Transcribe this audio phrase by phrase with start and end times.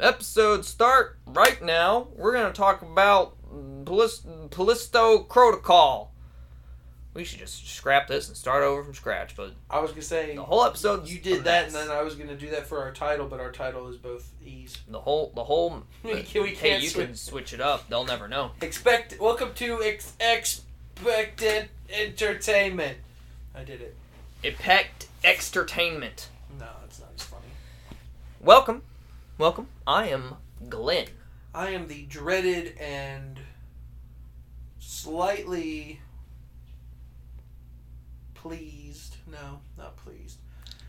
[0.00, 2.08] Episode start right now.
[2.16, 3.36] We're gonna talk about
[4.50, 6.10] Callisto Protocol.
[7.14, 10.34] We should just scrap this and start over from scratch, but I was gonna say
[10.34, 12.90] the whole episode you did that, and then I was gonna do that for our
[12.90, 14.76] title, but our title is both E's.
[14.88, 15.84] the whole the whole.
[16.02, 17.88] We can- we hey, can't you switch- can switch it up.
[17.88, 18.50] They'll never know.
[18.62, 19.20] Expect.
[19.20, 22.98] Welcome to ex- expected entertainment.
[23.54, 23.94] I did it.
[24.42, 26.28] Epict Entertainment.
[26.58, 27.46] No, it's not as funny.
[28.40, 28.82] Welcome,
[29.38, 29.68] welcome.
[29.86, 30.36] I am
[30.68, 31.06] Glenn.
[31.54, 33.38] I am the dreaded and
[34.78, 36.00] slightly
[38.34, 39.16] pleased.
[39.30, 40.38] No, not pleased.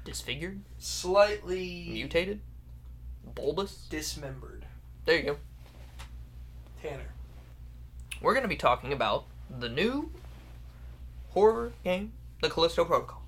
[0.03, 2.41] Disfigured, Slightly mutated,
[3.33, 3.87] bulbous.
[3.89, 4.65] dismembered.
[5.05, 5.37] There you go.
[6.81, 7.09] Tanner.
[8.21, 10.11] we're going to be talking about the new
[11.29, 13.23] horror game, The Callisto Protocol,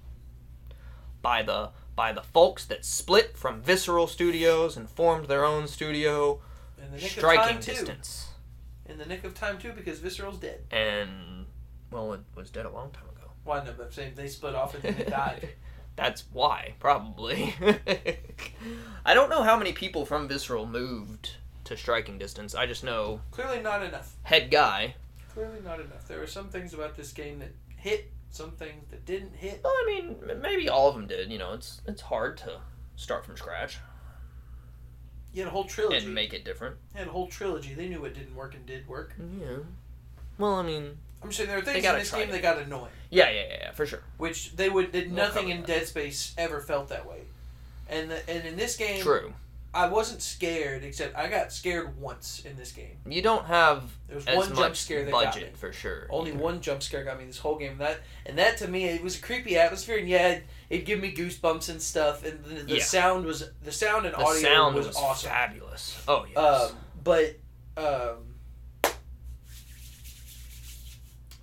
[1.23, 6.40] by the by the folks that split from Visceral Studios and formed their own studio,
[6.82, 7.72] In the nick Striking of time too.
[7.73, 8.28] Distance,
[8.86, 10.62] In the nick of time too, because Visceral's dead.
[10.72, 11.48] and
[11.92, 13.31] well, it was dead a long time ago.
[13.44, 13.72] Why no?
[13.75, 15.50] But I'm saying they split off and then it died.
[15.98, 17.56] That's why, probably.
[19.06, 21.31] I don't know how many people from Visceral moved
[21.64, 22.53] to Striking Distance.
[22.53, 24.14] I just know Clearly not enough.
[24.23, 24.94] head guy.
[25.34, 26.08] Clearly not enough.
[26.08, 29.61] There were some things about this game that hit, some things that didn't hit.
[29.64, 31.31] Well, I mean, maybe all of them did.
[31.31, 32.59] You know, it's it's hard to
[32.95, 33.78] start from scratch
[35.34, 36.06] You had a whole trilogy.
[36.06, 36.78] and make it different.
[36.94, 37.73] You had a whole trilogy.
[37.73, 39.14] They knew what didn't work and did work.
[39.39, 39.58] Yeah.
[40.38, 42.31] Well, I mean, I'm saying there are things in this game it.
[42.31, 44.03] that got annoying, yeah, yeah, yeah, yeah for sure.
[44.17, 44.91] which they would.
[44.91, 45.67] Did We'll nothing in that.
[45.67, 47.22] Dead Space ever felt that way.
[47.89, 49.34] And the, and in this game, True.
[49.73, 50.84] I wasn't scared.
[50.84, 52.98] Except I got scared once in this game.
[53.08, 55.26] You don't have There was as one much jump scare that got me.
[55.42, 56.08] budget for sure.
[56.09, 56.40] Only either.
[56.40, 57.74] one jump scare got me this whole game.
[57.74, 60.86] And that and that to me, it was a creepy atmosphere, and yeah, it, it'd
[60.86, 62.26] give me goosebumps and stuff.
[62.26, 62.84] And the, the Yeah.
[62.84, 65.30] sound was the sound and The audio sound was, was, awesome.
[65.30, 66.02] fabulous.
[66.08, 66.72] Oh yes.
[66.72, 67.36] Um, but
[67.78, 68.94] um,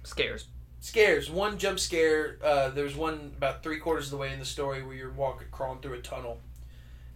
[0.04, 0.46] Scares.
[0.80, 1.30] scares.
[1.30, 2.38] One jump scare.
[2.42, 5.10] Uh, there was one about three quarters of the way in the story where you're
[5.12, 6.40] walking, crawling through a tunnel,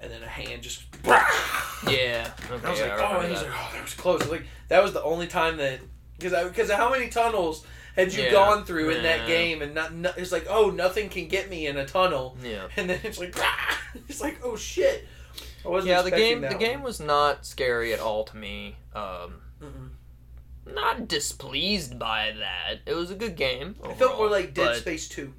[0.00, 0.82] and then a hand just.
[1.88, 2.28] Yeah.
[2.50, 3.48] Okay, I was like, I oh, and he's that.
[3.50, 4.28] like, oh, that was close.
[4.28, 5.78] Like that was the only time that
[6.18, 7.64] because because how many tunnels
[7.94, 9.26] had you Yeah, gone through in that yeah.
[9.26, 12.66] game, and not, no, it's like, oh, nothing can get me in a tunnel, Yeah.
[12.76, 13.36] and then it's like,
[14.08, 15.06] it's like, oh shit.
[15.64, 16.64] I wasn't Yeah, the expecting game that the one.
[16.64, 18.74] game was not scary at all to me.
[18.94, 19.90] Um, Mm-mm.
[20.74, 22.80] not displeased by that.
[22.86, 23.76] It was a good game.
[23.84, 25.32] It felt more overall, like Dead but, Space Two.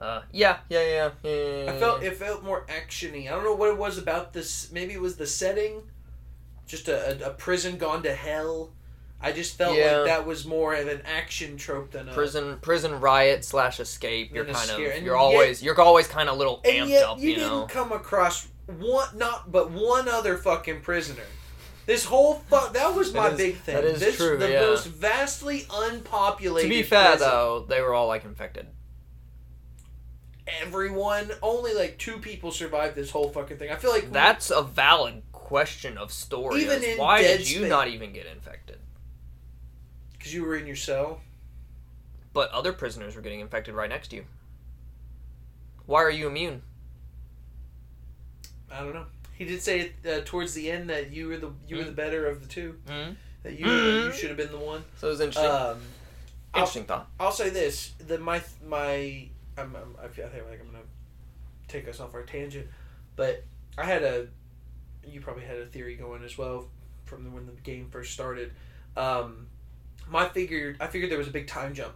[0.00, 1.30] Uh, yeah, yeah, yeah, yeah.
[1.64, 3.26] yeah, I felt it felt more actiony.
[3.28, 4.70] I don't know what it was about this.
[4.70, 5.82] Maybe it was the setting,
[6.66, 8.72] just a, a, prison gone to hell.
[9.22, 9.96] I just felt Yeah.
[9.98, 14.34] like that was more of an action trope than a prison prison riot slash escape.
[14.34, 17.04] You're kind of you're yet- always you're always kind of a little And amped yet
[17.04, 17.18] up.
[17.18, 17.66] you, You, didn't know.
[17.66, 21.22] come across one, not but one other fucking prisoner.
[21.86, 23.76] This whole fuck that was my is- big thing.
[23.76, 24.60] that is this, true, The yeah.
[24.60, 26.70] most vastly unpopulated.
[26.70, 27.28] To be fair prison.
[27.30, 28.66] though, they were all like infected.
[30.62, 33.70] Everyone only like two people survived this whole fucking thing.
[33.70, 36.62] I feel like That's a valid question of story.
[36.62, 38.78] Even in why did you Space- not even get infected?
[40.12, 41.20] because you were in your cell.
[42.32, 44.24] But other prisoners were getting infected right next to you.
[45.86, 46.62] Why are you immune?
[48.70, 49.06] I don't know.
[49.34, 52.26] He did say uh, towards the end that you were the you were the better
[52.26, 52.78] of the two.
[52.86, 53.12] Mm-hmm.
[53.42, 54.04] That you Mhm.
[54.06, 54.84] you should have been the one.
[54.98, 55.50] So it was interesting.
[55.50, 55.80] Um,
[56.54, 57.08] I'll- interesting thought.
[57.20, 60.84] I'll say this: the my my I'm, I'm I feel I think like I'm gonna
[61.68, 62.66] take us off our tangent,
[63.16, 63.44] but
[63.78, 64.28] I had a
[65.04, 66.68] you probably had a theory going as well
[67.04, 68.52] from when the game first started.
[68.96, 69.46] Um,
[70.08, 71.94] my figured I figured there was a big time jump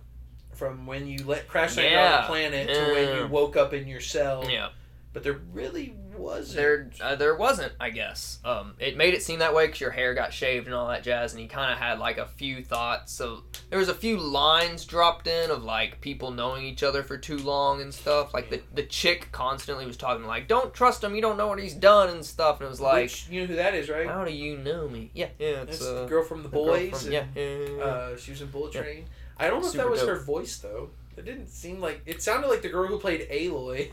[0.52, 3.86] from when you let crash landed on the planet to when you woke up in
[3.86, 4.70] your cell, Yeah.
[5.12, 6.56] but there really wasn't.
[6.56, 8.38] There, uh, there wasn't, I guess.
[8.44, 11.02] Um, it made it seem that way because your hair got shaved and all that
[11.02, 13.12] jazz, and he kind of had like a few thoughts.
[13.12, 17.16] So there was a few lines dropped in of like people knowing each other for
[17.18, 18.32] too long and stuff.
[18.34, 21.14] Like the the chick constantly was talking like, "Don't trust him.
[21.14, 23.46] You don't know what he's done and stuff." And it was like, Which, you know
[23.46, 24.06] who that is, right?
[24.06, 25.62] "How do you know me?" Yeah, yeah.
[25.62, 27.04] It's uh, the girl from the the boys.
[27.04, 27.82] from- and, yeah.
[27.84, 28.82] Uh, she was in Bullet Yeah.
[28.82, 29.04] Train.
[29.38, 30.08] I don't know if that was dope.
[30.10, 30.90] her voice though.
[31.16, 33.90] It didn't seem like it sounded like the girl who played Aloy.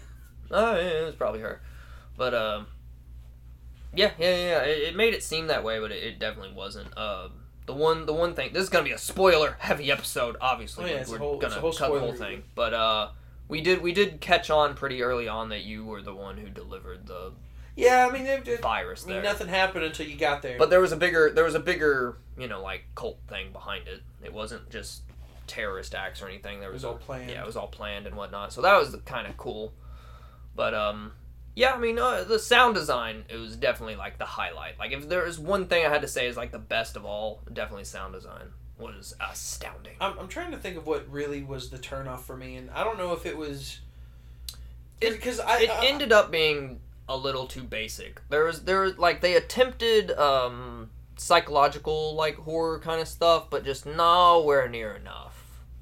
[0.50, 1.62] Oh yeah, it was probably her,
[2.18, 2.68] but um,
[3.94, 4.60] yeah, yeah, yeah.
[4.64, 6.96] It, it made it seem that way, but it, it definitely wasn't.
[6.98, 7.32] Um,
[7.66, 8.54] the one, the one thing.
[8.54, 10.38] This is gonna be a spoiler-heavy episode.
[10.42, 12.44] Obviously, Oh, yeah, we're, it's a we're whole- gonna cut the whole spoiler thing.
[12.56, 13.10] But uh,
[13.48, 16.50] we did, we did catch on pretty early on that you were the one who
[16.50, 17.32] delivered the
[17.76, 20.58] Yeah, I mean, it, it, virus I mean, nothing happened until you got there.
[20.58, 23.88] But there was a bigger, there was a bigger, you know, like cult thing behind
[23.88, 24.02] it.
[24.24, 25.02] It wasn't just
[25.48, 26.60] terrorist acts or anything.
[26.60, 27.30] There it was, was all planned.
[27.30, 28.52] yeah, it was all planned and whatnot.
[28.54, 29.74] So that was kind of cool.
[30.56, 31.12] But um,
[31.58, 34.78] Yeah, I mean, uh, the sound design it was definitely like the highlight.
[34.78, 37.04] Like, if there was one thing I had to say is like the best of
[37.04, 39.96] all, definitely sound design was astounding.
[40.00, 42.84] I'm, I'm trying to think of what really was the turnoff for me, and I
[42.84, 43.80] don't know if it was
[45.02, 48.22] It- because I, it I- ended up being a little too basic.
[48.30, 53.66] There was there was like they attempted um psychological like horror kind of stuff, but
[53.66, 55.27] just nowhere near enough.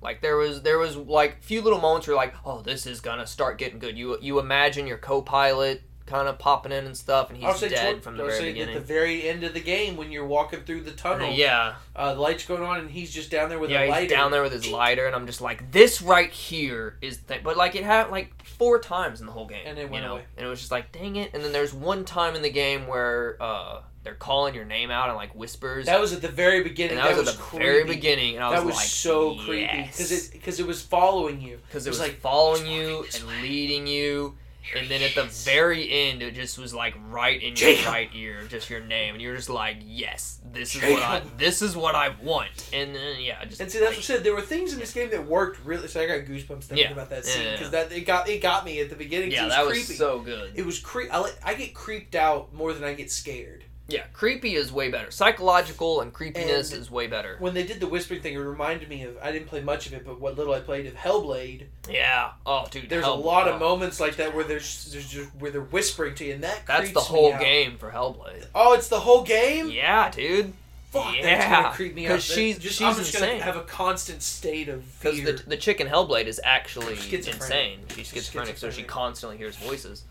[0.06, 3.26] Like there was there was like few little moments where like, oh, this is gonna
[3.26, 3.98] start getting good.
[3.98, 8.04] You you imagine your co-pilot kind of popping in and stuff, and he's dead toward-
[8.04, 8.76] from the I'll very say beginning.
[8.76, 12.14] At the very end of the game, when you're walking through the tunnel, yeah, uh,
[12.14, 14.02] the lights going on, and he's just down there with yeah, a lighter.
[14.02, 17.44] he's down there with his lighter, and I'm just like, this right here is, th-.
[17.44, 20.08] but like it happened like four times in the whole game, And it went you
[20.08, 20.26] know, away.
[20.38, 21.32] and it was just like, dang it.
[21.34, 25.10] And then there's one time in the game where uh, they're calling your name out
[25.10, 26.98] and like whispers, That was at the very beginning.
[26.98, 27.66] and that, was, at the creepy.
[27.66, 31.42] very beginning, and I That was like, so creepy because it because it was following
[31.42, 31.60] you.
[31.68, 34.38] because it it was was like like, following you and way." leading you.
[34.62, 37.56] Here And then he at the very end, it just was like right in your
[37.56, 37.86] Jacob.
[37.86, 40.94] right ear, just your name, and you're just like, "Yes, this is Jacob.
[40.96, 44.00] what I, this is what I want." And then yeah, just And see, that's what
[44.00, 44.24] I said.
[44.24, 45.88] There were things in this game that worked really.
[45.88, 46.94] So I got goosebumps thinking Yeah.
[46.94, 49.30] about that Yeah, scene yeah, because that it got it got me at the beginning.
[49.32, 49.80] yeah, it was that creepy.
[49.82, 50.52] was so good.
[50.56, 51.14] It was creep.
[51.14, 53.66] I, like- I get creeped out more than I get scared.
[53.88, 55.12] Yeah, creepy is way better.
[55.12, 57.36] Psychological and creepiness And- is way better.
[57.40, 59.16] When they did the whispering thing, it reminded me of.
[59.22, 61.66] I didn't play much of it, but what little I played of Hellblade.
[61.88, 62.32] Yeah.
[62.48, 62.90] Oh, dude.
[62.90, 63.54] There's Hell- a lot oh.
[63.54, 66.62] of moments like that where there's there's just where they're whispering to you, and that
[66.66, 68.48] That's the whole game for Hellblade.
[68.56, 69.70] Oh, it's the whole game.
[69.70, 70.54] Yeah, dude.
[70.92, 72.12] Fuck, Yeah, gonna creep me out.
[72.14, 73.32] 'cause she's- just, she's I'm just insane.
[73.40, 77.36] gonna have a constant state of Because the the chick in Hellblade is actually Schizophrenic.
[77.36, 77.80] insane.
[77.90, 80.06] She's She's schizophrenic, so she constantly hears voices.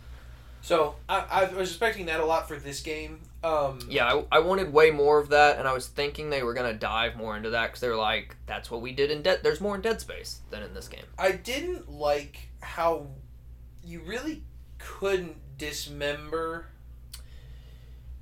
[0.63, 3.21] So I, I was expecting that a lot for this game.
[3.45, 6.55] Um, Yeah, I, I wanted way more of that, and I was thinking they were
[6.55, 9.41] gonna dive more into that because they're like, that's what we did in Dead.
[9.43, 11.05] There's more in Dead Space than in this game.
[11.19, 13.09] I didn't like how
[13.85, 14.43] you really
[14.79, 16.67] couldn't dismember.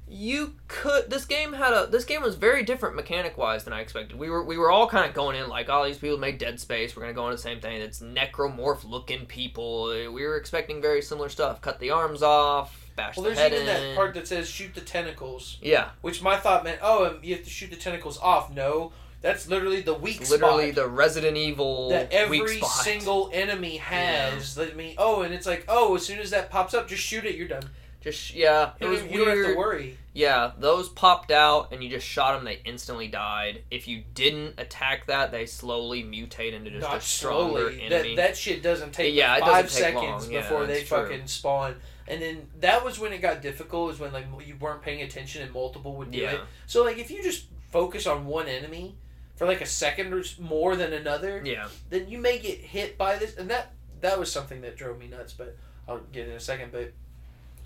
[0.08, 1.08] You could.
[1.08, 1.86] This game had a.
[1.86, 4.18] This game was very different mechanic wise than I expected.
[4.18, 6.60] We were we were all kind of going in like, all these people made Dead
[6.60, 6.94] Space.
[6.94, 7.80] We're gonna go into the same thing.
[7.80, 9.86] It's necromorph looking people.
[10.12, 11.62] We were expecting very similar stuff.
[11.62, 13.74] Cut the arms off, bash Well, the there's head even in.
[13.90, 17.34] that part that says shoot the tentacles, yeah, which my thought meant, oh, um, you
[17.34, 18.52] have to shoot the tentacles off.
[18.52, 24.56] No, that's literally the weak literally spot the Resident Evil that every single enemy has.
[24.56, 24.94] Let me.
[24.98, 27.34] Oh, and it's like, oh, as soon as that pops up, just shoot it.
[27.36, 27.64] You're done.
[28.00, 29.56] Just yeah, it was don't, you don't have to weird.
[29.56, 29.98] worry.
[30.12, 32.44] Yeah, those popped out and you just shot them.
[32.44, 33.62] They instantly died.
[33.70, 37.80] If you didn't attack that, they slowly mutate into just Not a stronger slowly.
[37.82, 38.16] enemy.
[38.16, 40.32] That that shit doesn't take Yeah, it five doesn't take seconds long.
[40.32, 40.98] Yeah, before they that's true.
[40.98, 41.76] fucking spawn.
[42.08, 43.92] And then that was when it got difficult.
[43.94, 46.32] Is when like you weren't paying attention and multiple would do Yeah.
[46.32, 46.40] it.
[46.66, 48.96] So like if you just focus on one enemy
[49.36, 53.16] for like a second or more than another, yeah, then you may get hit by
[53.16, 53.36] this.
[53.36, 55.32] And that that was something that drove me nuts.
[55.32, 55.56] But
[55.88, 56.72] I'll get in a second.
[56.72, 56.92] But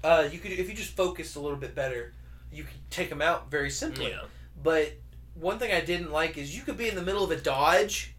[0.05, 2.13] uh, you could if you just focused a little bit better,
[2.53, 4.11] you could take them out very simply.
[4.11, 4.23] yeah,
[4.63, 4.93] But
[5.35, 8.15] one thing I didn't like is you could be in the middle of a dodge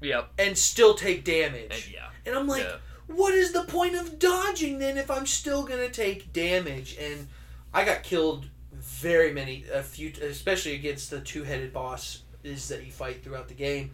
[0.00, 1.70] yep, and still take damage.
[1.86, 2.08] and yeah.
[2.26, 2.76] And I'm like, yeah.
[3.16, 6.96] What is the point of dodging then if I'm still gonna take damage?
[7.00, 7.28] And
[7.72, 12.90] I got killed very many, a few, especially against the two-headed boss is that you
[12.92, 13.90] fight throughout the game,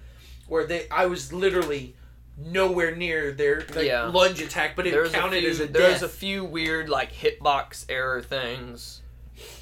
[0.46, 1.96] where they, I was literally
[2.38, 4.04] nowhere near their like, Yeah.
[4.06, 6.02] lunge attack, but it There's counted few, as a there's death.
[6.02, 9.02] a few weird like hitbox error things.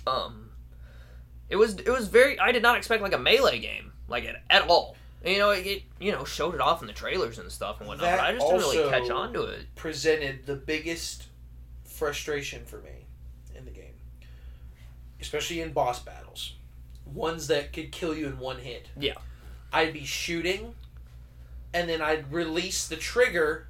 [0.07, 0.51] Um,
[1.49, 2.39] it was it was very.
[2.39, 4.97] I did not expect like a melee game like at, at all.
[5.25, 7.89] You know, it, it you know showed it off in the trailers and stuff and
[7.89, 8.07] whatnot.
[8.07, 9.67] That but I just didn't really catch on to it.
[9.75, 11.25] presented the biggest
[11.85, 13.07] frustration for me
[13.57, 13.95] in the game,
[15.21, 16.55] especially in boss battles,
[17.07, 18.89] ones that could kill you in one hit.
[18.99, 19.15] Yeah.
[19.73, 20.75] I'd be shooting,
[21.73, 23.69] and then I'd release the trigger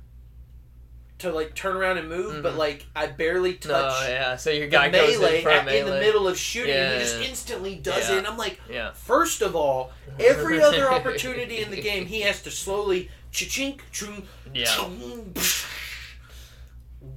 [1.24, 2.58] to like turn around and move, but Mhm.
[2.58, 3.70] like I barely touch.
[4.02, 4.36] No, yeah.
[4.36, 5.80] So your guy goes melee, in for a at- melee.
[5.80, 6.98] in the middle of shooting, and Yeah.
[6.98, 8.14] he just instantly does Yeah.
[8.14, 8.18] it.
[8.18, 8.92] And I'm like, Yeah.
[8.92, 14.26] first of all, every other opportunity in the game, he has to slowly cha-chink, chung,
[14.52, 14.66] Yeah.
[14.66, 15.34] chung,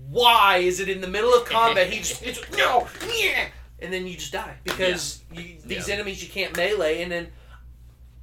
[0.09, 1.89] Why is it in the middle of combat?
[1.91, 2.87] He just it's, no,
[3.17, 3.47] yeah,
[3.79, 5.95] and then you just die because you, these Yeah.
[5.95, 7.31] enemies you can't melee, and then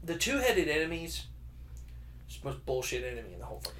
[0.03, 1.23] the two-headed enemies.
[2.27, 3.79] It's the most bullshit enemy in the whole fucking.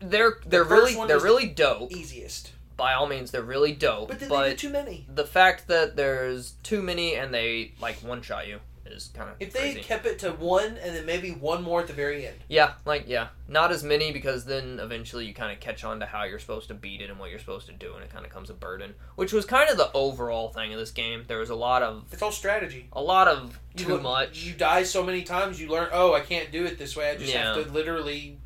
[0.00, 1.92] They're they're first really they're really dope.
[1.92, 4.08] Easiest, By all means, they're really dope.
[4.08, 5.06] but then But, too many.
[5.12, 9.36] the fact that there's too many and they like one shot you is kind of
[9.38, 9.82] If they crazy.
[9.82, 13.04] kept it to one and then maybe one more at the very end, Yeah, like
[13.06, 16.38] yeah, not as many because then eventually you kind of catch on to how you're
[16.38, 18.48] supposed to beat it and what you're supposed to do, and it kind of comes
[18.48, 21.24] a burden, which was kind of the overall thing of this game.
[21.28, 22.88] There was a lot of it's all strategy.
[22.94, 24.38] a lot of You too look- much.
[24.44, 25.88] You die so many times, you learn.
[25.92, 27.10] Oh, I can't do it this way.
[27.10, 28.38] I just have to literally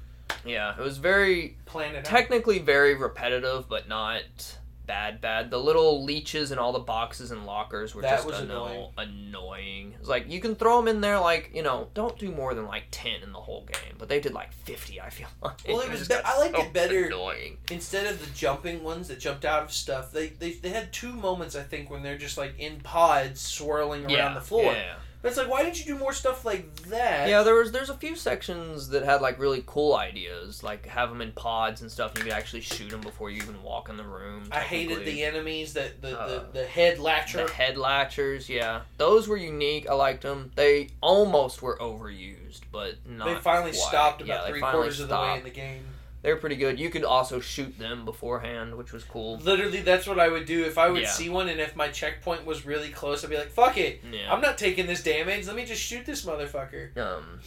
[0.45, 2.05] yeah, it was very plan it out.
[2.05, 5.51] technically very repetitive, but not bad, bad.
[5.51, 9.95] The little leeches and all the boxes and lockers were That just was anno- annoying.
[10.01, 12.67] It's like you can throw them in there, like you know, don't do more than
[12.67, 15.01] like ten in the whole game, but they did like fifty.
[15.01, 15.61] I feel like.
[15.67, 17.59] Well, it was be- I liked so it better- Annoying.
[17.71, 21.13] Instead of the jumping ones that jumped out of stuff, they, they they had two
[21.13, 24.73] moments I think when they're just like in pods swirling around yeah, the floor.
[24.73, 24.95] Yeah.
[25.23, 27.29] But it's like, why didn't you do more stuff like that?
[27.29, 31.11] Yeah, there was there's a few sections that had like really cool ideas, like have
[31.11, 32.11] them in pods and stuff.
[32.11, 34.49] And you could actually shoot them before you even walk in the room.
[34.51, 37.47] I hated the enemies that the, Uh, the, the head latcher.
[37.47, 39.89] The head latchers, yeah, those were unique.
[39.89, 40.51] I liked them.
[40.57, 43.27] They almost were overused, but not.
[43.27, 43.81] they finally quite.
[43.81, 45.85] stopped about they three quarters of the way in the game.
[46.23, 46.79] They were pretty good.
[46.79, 49.39] You could also shoot them beforehand, which was cool.
[49.39, 51.09] Literally, that's what I would do if I would Yeah.
[51.09, 54.33] see one, and if my checkpoint was really close, I'd be like, "Fuck it, Yeah.
[54.33, 55.47] I'm not taking this damage.
[55.49, 57.41] Let me just shoot this motherfucker." Um,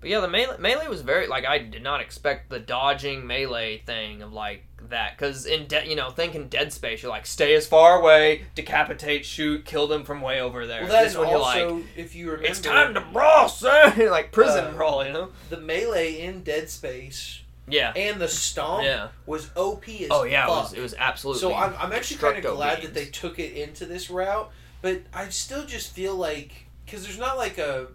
[0.00, 3.78] but yeah, the melee, melee was very like I did not expect the dodging melee
[3.78, 7.54] thing of like that because in de- you know thinking Dead Space you're like stay
[7.54, 10.82] as far away, decapitate, shoot, kill them from way over there.
[10.84, 13.98] Well, that this one you're like if you remember, it's time to brawl, son.
[14.10, 15.28] like prison Uh, brawl, you know?
[15.50, 19.08] the melee in Dead Space Yeah, and the stomp yeah.
[19.26, 21.40] was OP as Oh yeah, it was it was absolutely.
[21.40, 22.88] So I'm, I'm actually kind of glad beams.
[22.88, 27.18] that they took it into this route, but I still just feel like because there's
[27.18, 27.88] not like a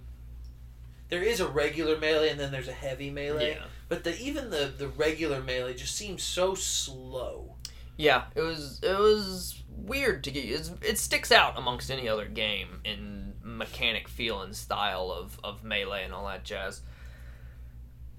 [1.10, 3.64] there is a regular melee and then there's a heavy melee, yeah.
[3.90, 7.56] But the even the the regular melee just seems so slow.
[7.98, 10.46] Yeah, it was it was weird to get.
[10.46, 15.64] It's, it sticks out amongst any other game in mechanic, feel, and style of of
[15.64, 16.82] melee and all that jazz.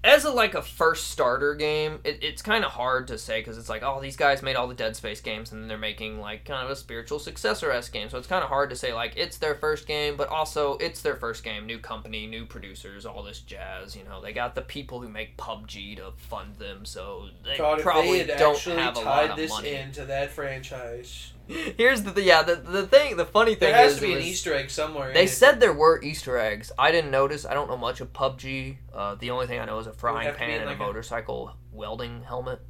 [0.01, 3.57] As a like a first starter game, it, it's kind of hard to say because
[3.57, 6.21] it's like, oh, these guys made all the Dead Space games, and then they're making
[6.21, 8.09] like kind of a spiritual successor s game.
[8.09, 11.01] So it's kind of hard to say like it's their first game, but also it's
[11.01, 13.93] their first game, new company, new producers, all this jazz.
[13.93, 17.81] You know, they got the people who make PUBG to fund them, so they God,
[17.81, 19.71] probably they don't actually have a lot tied of this money.
[19.71, 21.33] into that franchise,
[21.77, 24.21] Here's the yeah the the thing the funny thing there has is to be an
[24.21, 25.11] Easter egg somewhere.
[25.13, 25.31] they in it.
[25.31, 26.71] said there were Easter eggs.
[26.77, 27.43] I didn't notice.
[27.45, 28.77] I don't know much of PUBG.
[28.93, 30.79] Uh, the only thing I know is a frying have to be pan and like,
[30.79, 32.61] a a- motorcycle welding helmet.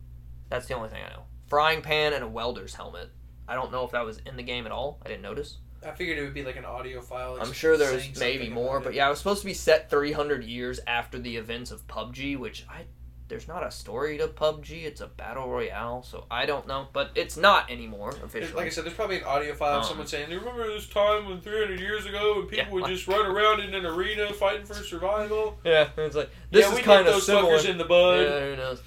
[0.49, 1.23] That's the only thing I know.
[1.47, 3.09] Frying pan and a welder's helmet.
[3.47, 4.99] I don't know if that was in the game at all.
[5.03, 5.57] I didn't notice.
[5.85, 7.37] I figured it would be like an audio file.
[7.39, 10.79] I'm sure there's maybe more, but yeah, it was supposed to be set 300 years
[10.85, 12.83] after the events of PUBG, which I
[13.29, 14.83] there's not a story to PUBG.
[14.83, 18.51] It's a battle royale, so I don't know, but it's not anymore officially.
[18.53, 20.67] Like I said, there's probably an audio file of Um, someone saying, "Do you remember
[20.67, 22.69] this time when 300 years ago when people Yeah.
[22.73, 26.65] would just run around in an arena fighting for survival?" yeah, And it's like this
[26.67, 27.57] yeah, is kind of those similar.
[27.57, 28.19] fuckers in the bud.
[28.23, 28.81] Yeah, who knows?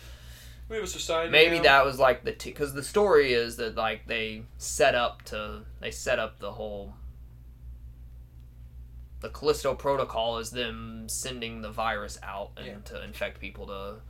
[0.68, 1.30] We have a society.
[1.30, 1.62] Maybe now.
[1.62, 5.90] that was like the because the story is that like they set up to they
[5.90, 6.94] set up the whole
[9.20, 12.74] the Callisto Protocol is them sending the virus out and Yeah.
[12.86, 14.00] to infect people to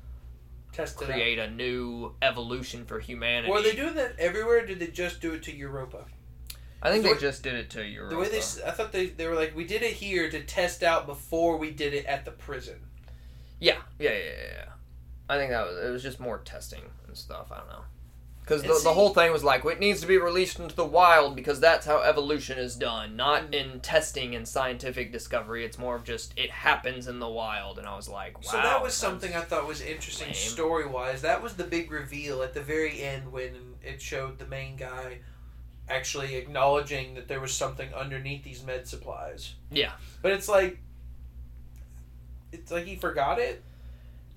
[0.73, 3.53] test create a new evolution for humanity.
[3.53, 4.59] Were they doing that everywhere?
[4.63, 6.05] Or did they just do it to Europa?
[6.83, 8.15] I think the they way- just did it to Europa.
[8.15, 10.83] The way they, I thought they, they were like, we did it here to test
[10.83, 12.81] out before we did it at the prison.
[13.61, 14.65] Yeah, yeah, yeah, yeah, yeah.
[15.29, 17.53] I think that was it was just more testing and stuff.
[17.53, 17.85] I don't know.
[18.43, 21.37] Because the, the whole thing was like, it needs to be released into the wild
[21.37, 23.55] because that's how evolution is done, not Mm.
[23.55, 25.65] in testing and scientific discovery.
[25.65, 27.79] It's more of just it happens in the wild.
[27.79, 28.51] And I was like, wow.
[28.51, 31.23] so that was something I thought was interesting story wise.
[31.23, 35.19] That was the big reveal at the very end when it showed the main guy
[35.89, 39.55] actually acknowledging that there was something underneath these med supplies.
[39.71, 39.93] Yeah.
[40.21, 40.79] But it's like,
[42.51, 43.63] it's like he forgot it.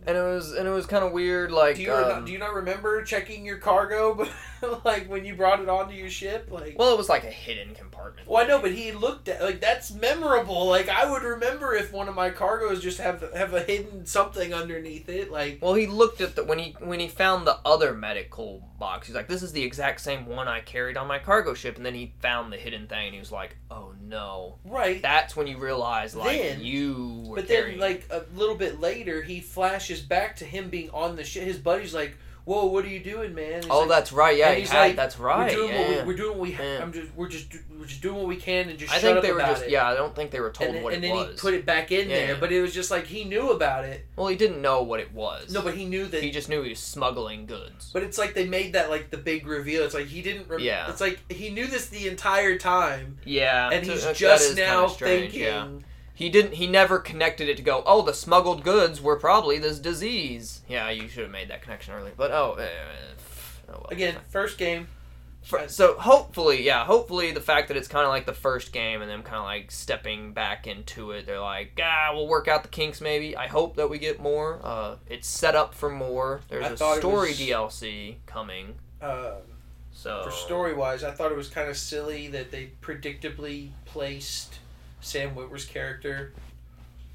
[0.07, 1.51] And it was and it was kind of weird.
[1.51, 4.27] Like, Do you um, not, do you not remember checking your cargo,
[4.85, 6.50] like when you brought it onto your ship?
[6.51, 8.27] Like, well, it was like a hidden compartment.
[8.27, 10.65] well, I know, but he looked at like that's memorable.
[10.67, 14.53] Like I would remember if one of my cargoes just have have a hidden something
[14.53, 15.31] underneath it.
[15.31, 19.07] Like, Well, he looked at the when he when he found the other medical box.
[19.07, 21.85] He's like, "This is the exact same one I carried on my cargo ship." And
[21.85, 25.01] then he found the hidden thing, and he was like, "Oh no!" right.
[25.01, 27.79] That's when you realize, like, Then- you were But carrying.
[27.79, 31.43] then, like a little bit later, he flashes back to him being on the ship.
[31.43, 34.37] His buddy's like, "Whoa, what are you doing, man?" Oh, like, that's right.
[34.37, 35.51] Yeah, and he he's had- like, that's we're right.
[35.51, 35.79] doing yeah.
[35.81, 36.53] what we, we're doing what we.
[36.55, 36.81] Yeah.
[36.81, 37.47] I'm just we're just
[37.77, 39.71] we're just doing what we can and just I think they were just it.
[39.71, 39.87] yeah.
[39.87, 41.91] I don't think they were told and, what and it then he put it back
[41.91, 44.05] in there, but it was just like he knew about it.
[44.15, 45.51] well, he didn't know what it was.
[45.51, 46.23] No, but he knew that.
[46.23, 47.89] he just knew he was smuggling goods.
[47.93, 49.83] but it's like they made that like the big reveal.
[49.83, 50.47] It's like he didn't.
[50.47, 50.89] Rem- Yeah.
[50.89, 54.87] It's like he knew this the entire time, Yeah, and he's uh, that just now
[54.87, 55.83] strange, thinking.
[56.15, 56.53] He didn't.
[56.53, 57.84] He never connected it to go.
[57.86, 60.62] Oh, the smuggled goods were probably this disease.
[60.67, 62.13] Yeah, you should have made that connection earlier.
[62.15, 62.67] But oh, eh,
[63.69, 63.88] oh well.
[63.91, 64.88] Again, first game.
[65.43, 69.03] For, so hopefully, yeah, hopefully the fact that it's kind of like the first game
[69.03, 72.63] and them kind of like stepping back into it, they're like, ah, we'll work out
[72.63, 73.38] the kinks maybe.
[73.38, 74.60] I hope that we get more.
[74.63, 76.41] Uh, it's set up for more.
[76.50, 78.74] There's I a story was- DLC coming.
[79.00, 79.36] Uh,
[79.91, 84.57] So For story wise, I thought it was kind of silly that they predictably placed
[85.05, 86.33] Sam Witwer's character.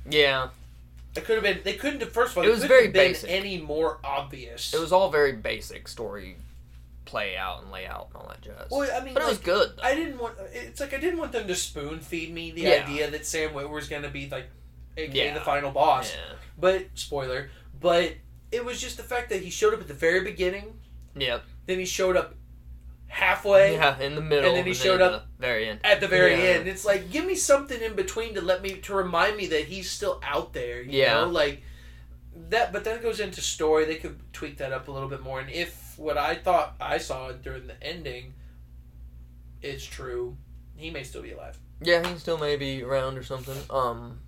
[0.09, 0.49] Yeah,
[1.17, 1.61] It could have been.
[1.65, 2.01] They couldn't.
[2.01, 3.29] have First of all, It it was very basic.
[3.29, 4.73] any more obvious.
[4.73, 6.37] it was all very basic story
[7.05, 8.69] play out and layout and all that jazz.
[8.71, 9.73] Well, I mean, but it was good.
[9.77, 9.83] Though.
[9.83, 10.37] I didn't want.
[10.53, 12.85] It's like I didn't want them to spoon feed me the Yeah.
[12.87, 14.47] idea that Sam Witwer's going to be like,
[14.97, 15.35] Yeah.
[15.35, 16.13] the final boss.
[16.15, 16.37] yeah.
[16.57, 17.51] But spoiler.
[17.81, 18.15] But
[18.53, 20.79] it was just the fact that he showed up at the very beginning.
[21.17, 21.43] Yep.
[21.67, 22.35] Then he showed up
[23.11, 23.75] halfway.
[23.75, 25.81] Yeah, in the middle, And then he showed up the very end.
[25.85, 26.55] At the very Yeah.
[26.61, 29.65] end, it's like give me something in between to let me to remind me that
[29.65, 30.81] he's still out there.
[30.81, 31.15] You Yeah.
[31.23, 31.63] know, like
[32.49, 32.73] that.
[32.73, 33.85] But that goes into story.
[33.85, 35.41] They could tweak that up a little bit more.
[35.41, 38.35] And if what I thought I saw during the ending
[39.61, 40.37] is true,
[40.77, 41.59] he may still be alive.
[41.83, 43.57] Yeah, he still may be around or something.
[43.71, 44.21] Um,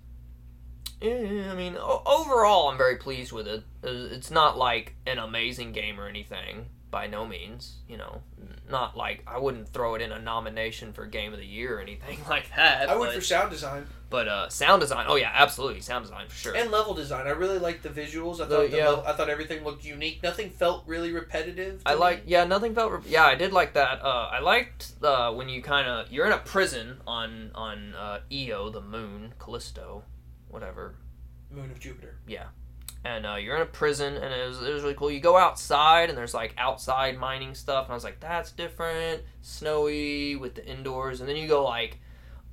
[1.01, 3.63] yeah, I mean, overall, I'm very pleased with it.
[3.83, 7.79] It's not like an amazing game or anything, by no means.
[7.89, 8.21] You know,
[8.69, 11.81] not like I wouldn't throw it in a nomination for Game of the Year or
[11.81, 12.89] anything like that.
[12.89, 15.07] I went but, for sound design but uh, sound design.
[15.09, 16.55] Oh yeah, absolutely, sound design for sure.
[16.55, 17.25] and level design.
[17.25, 18.35] I really liked the visuals.
[18.35, 18.89] I thought the yeah.
[18.89, 20.21] level, I thought everything looked unique.
[20.21, 21.81] Nothing felt really repetitive.
[21.83, 25.33] I like yeah nothing felt re- yeah I did like that uh, I liked uh,
[25.33, 30.03] when you kind of you're in a prison on on uh, Io the moon Callisto
[30.47, 30.93] whatever
[31.49, 32.19] Moon of Jupiter.
[33.05, 35.11] And uh, you're in a prison and it was, it was really cool.
[35.11, 39.23] You go outside and there's like outside mining stuff and I was like that's different.
[39.41, 41.19] Snowy with the indoors.
[41.19, 41.99] And then you go like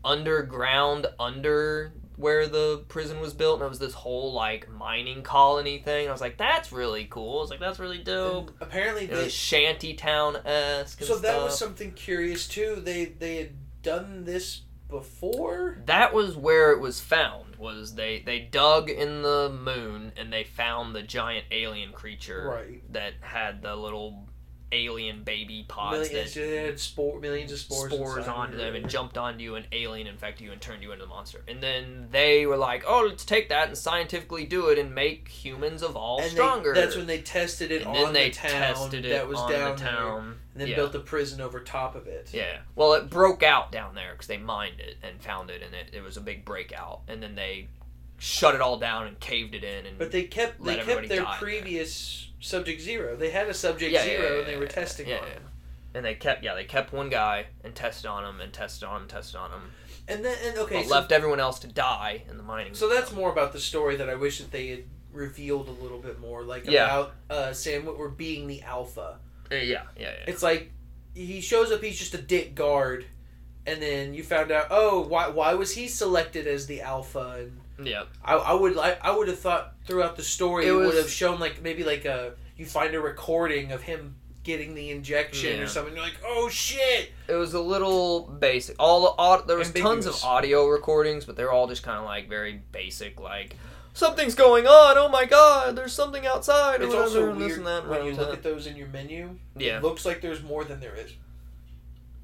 [0.04, 5.78] underground under where the prison was built and it was this whole like mining colony
[5.78, 6.08] thing.
[6.08, 7.38] I was like that's really cool.
[7.38, 8.48] I was like that's really dope.
[8.48, 12.82] And apparently, it they, was shanty town esque so that was something curious too.
[12.84, 13.50] They they had
[13.82, 15.78] done this before.
[15.86, 20.44] that was where it was found was they they dug in the moon and they
[20.44, 22.92] found the giant alien creature Right.
[22.92, 24.26] that had the little
[24.72, 28.88] alien baby pods Millions, that they had spore, millions of spores, spores onto them and
[28.88, 32.08] jumped onto you and alien infected you and turned you into a monster and then
[32.10, 36.20] they were like oh let's take that and scientifically do it and make humans evolve
[36.20, 39.04] and they- stronger that's when they tested it and on then they the town tested
[39.04, 40.76] it that was on down the there, town and then yeah.
[40.76, 42.30] built a prison over top of it.
[42.32, 42.58] Yeah.
[42.74, 45.94] Well, it broke out down there because they mined it and found it, and it,
[45.94, 47.02] it was a big breakout.
[47.06, 47.68] And then they
[48.18, 49.86] shut it all down and caved it in.
[49.86, 52.24] And But they kept they kept their previous.
[52.24, 52.29] there.
[52.40, 53.16] Subject zero.
[53.16, 55.32] They had a subject Yeah, yeah, zero, yeah, and they were testing yeah, on yeah.
[55.34, 55.42] him.
[55.94, 59.02] and they kept yeah they kept one guy and tested on him and tested on
[59.02, 59.62] him tested on him,
[60.08, 62.74] And then and okay, but so, left everyone else to die in the mining.
[62.74, 65.98] so that's more about the story that I wish that they had revealed a little
[65.98, 66.84] bit more, like Yeah.
[66.84, 69.18] about uh, Sam Witwer being the alpha.
[69.50, 70.10] Uh, yeah yeah yeah.
[70.28, 70.70] It's like
[71.14, 73.04] he shows up, he's just a dick guard,
[73.66, 77.36] and then you found out, oh, why why was he selected as the alpha?
[77.40, 78.04] And yeah.
[78.24, 81.10] I, I would like I would have thought throughout the story It it, would have
[81.10, 85.62] shown like maybe like a you find a recording of him getting the injection Yeah.
[85.62, 85.94] or something.
[85.94, 87.12] You're like, oh shit!
[87.28, 88.76] It was a little basic.
[88.78, 92.04] All the au- there was tons of audio recordings, but they're all just kind of
[92.04, 93.56] like very basic, like
[93.92, 94.96] something's going on.
[94.98, 96.80] Oh my god, there's something outside.
[96.82, 97.88] It's also and this weird and that.
[97.88, 99.36] when you look at those in your menu.
[99.56, 99.76] Yeah.
[99.78, 101.12] It looks like there's more than there is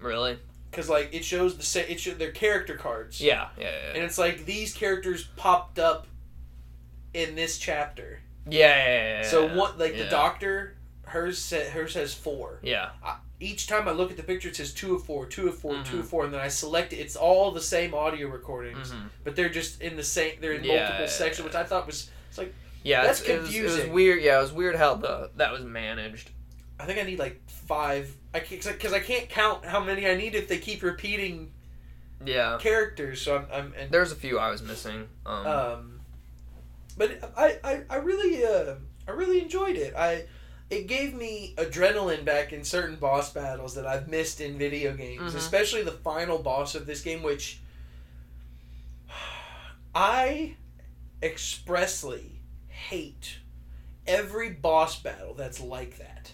[0.00, 0.38] really.
[0.70, 3.20] Because like it shows the sa- it show their character cards.
[3.20, 3.92] Yeah, yeah, yeah.
[3.94, 6.06] And it's like these characters popped up
[7.14, 8.20] in this chapter.
[8.48, 12.60] Yeah, yeah, yeah, So what like the doctor hers sa- hers has four.
[12.62, 12.90] Yeah,
[13.40, 15.82] each time I look at the picture, it says two of four, two of 4
[15.84, 16.00] two Mhm.
[16.00, 16.96] of four, and then I select it.
[16.96, 19.10] It's all the same audio recordings, Mhm.
[19.24, 20.34] but they're just in the same.
[20.40, 22.10] They're in multiple sections, which I thought was.
[22.28, 23.02] It's like yeah.
[23.02, 23.92] That's it's, it was- It was, confusing.
[23.94, 24.22] weird.
[24.22, 26.30] Yeah, it was weird how the that was managed.
[26.78, 28.14] I think I need like five.
[28.34, 31.52] I because I can't count how many I need if they keep repeating
[32.24, 33.22] Yeah, characters.
[33.22, 33.46] So I'm.
[33.52, 35.08] I'm and, there's a few I was missing.
[35.24, 36.00] Um, um,
[36.98, 38.74] but I, I, I really uh,
[39.08, 39.94] I really enjoyed it.
[39.96, 40.26] I
[40.68, 45.32] it gave me adrenaline back in certain boss battles that I've missed in video games,
[45.32, 45.36] Mhm.
[45.36, 47.60] especially the final boss of this game, which
[49.94, 50.56] I
[51.22, 53.38] expressly hate
[54.06, 56.32] every boss battle that's like that,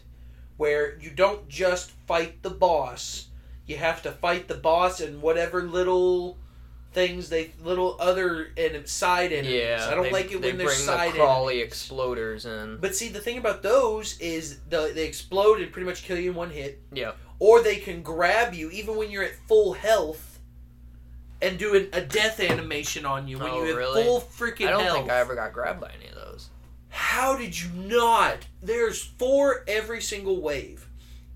[0.56, 3.28] where you don't just fight the boss,
[3.66, 6.38] you have to fight the boss and whatever little
[6.92, 9.54] things they little other and side enemies.
[9.54, 11.72] yeah, I don't they- like it they when they're bring side the crawly enemies.
[11.74, 12.76] exploders in.
[12.80, 16.30] But see, the thing about those is the, they explode and pretty much kill you
[16.30, 16.80] in one hit.
[16.92, 17.12] Yeah.
[17.38, 20.38] Or they can grab you even when you're at full health
[21.40, 24.02] and do an, a death animation on you when Oh, you have really?
[24.04, 24.96] full freaking I don't health.
[24.98, 26.50] think I ever got grabbed by any of those.
[26.94, 28.38] How did you not?
[28.62, 30.86] There's four every single wave.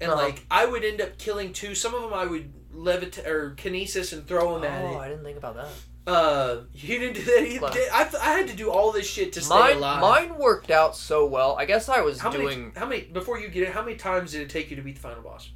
[0.00, 0.22] And Uh-huh.
[0.22, 1.74] like I would end up killing two.
[1.74, 4.88] Some of them I would levitate or kinesis and throw them at it.
[4.94, 4.98] oh.
[4.98, 5.68] I didn't think about that.
[6.06, 7.72] Uh, you didn't do that.
[7.72, 10.00] Did- I, I had to do all this shit to stay Mine, alive.
[10.02, 11.56] mine worked out so well.
[11.58, 12.46] I guess I was how doing.
[12.60, 12.72] many?
[12.76, 13.00] How many?
[13.04, 15.22] Before you get it, how many times did it take you to beat the final
[15.22, 15.50] boss?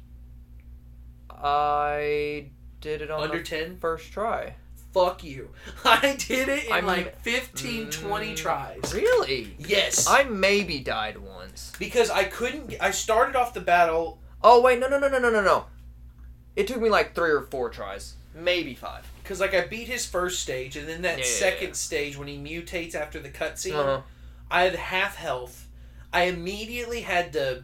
[1.29, 2.49] I
[2.81, 3.77] did it on Under the 10?
[3.77, 4.55] first try.
[4.93, 5.49] Fuck you.
[5.85, 8.93] I did it in I'm- like 15, 20 Mm, tries.
[8.93, 9.55] Really?
[9.57, 10.07] Yes.
[10.07, 11.71] I maybe died once.
[11.79, 12.73] because I couldn't.
[12.81, 14.19] I started off the battle.
[14.43, 15.65] Oh wait, no, no, no, no, no, no, no.
[16.55, 19.09] It took me like three or four tries, maybe five.
[19.23, 21.73] Because like I beat his first stage, and then that yeah, second yeah.
[21.73, 24.01] stage when he mutates after the cutscene, Uh-huh.
[24.49, 25.67] I had half health.
[26.11, 27.63] I immediately had to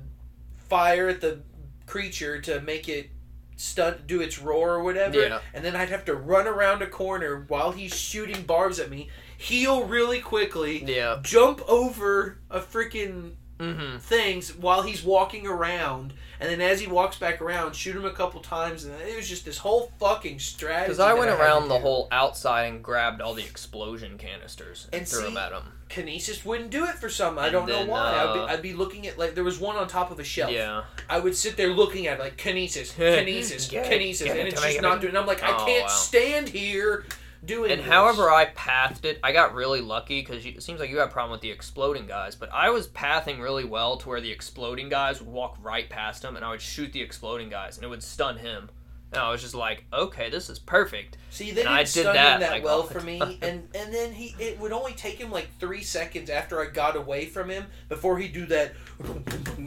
[0.70, 1.42] fire at the
[1.86, 3.10] creature to make it
[3.58, 5.39] stunt, do its roar or whatever, Yeah.
[5.54, 9.10] and then I'd have to run around a corner while he's shooting barbs at me,
[9.38, 11.20] heal really quickly, Yeah.
[11.24, 13.98] jump over a freaking Mm-hmm.
[13.98, 18.12] things while he's walking around, and then as he walks back around, shoot him a
[18.12, 20.86] couple times, and it was just this whole fucking strategy.
[20.86, 21.82] Because I went had around the do.
[21.82, 25.63] whole outside and grabbed all the explosion canisters and, And threw see, them at him.
[25.89, 27.39] Kinesis wouldn't do it for some.
[27.39, 28.13] I And don't know then, why.
[28.13, 30.24] I'd, be, uh, I'd be looking at like there was one on top of a
[30.24, 30.52] shelf.
[30.52, 30.84] Yeah.
[31.10, 34.62] I would sit there looking at it, like kinesis, kinesis, Get it, kinesis, and it's
[34.62, 35.15] just it not doing.
[35.15, 35.88] I'm like, I Oh, can't wow.
[35.88, 37.06] stand here
[37.48, 37.72] doing.
[37.72, 37.88] And this.
[37.88, 41.12] however I pathed it, I got really lucky because it seems like you had a
[41.12, 44.90] problem with the exploding guys, but I was pathing really well to where the exploding
[44.90, 47.88] guys would walk right past him, and I would shoot the exploding guys, and it
[47.88, 48.70] would stun him.
[49.13, 51.17] And I was just like, okay, this is perfect.
[51.30, 54.12] See, they And didn't I did that, that like, well for me, and and then
[54.13, 57.65] he it would only take him like three seconds after I got away from him
[57.89, 58.74] before he'd do that.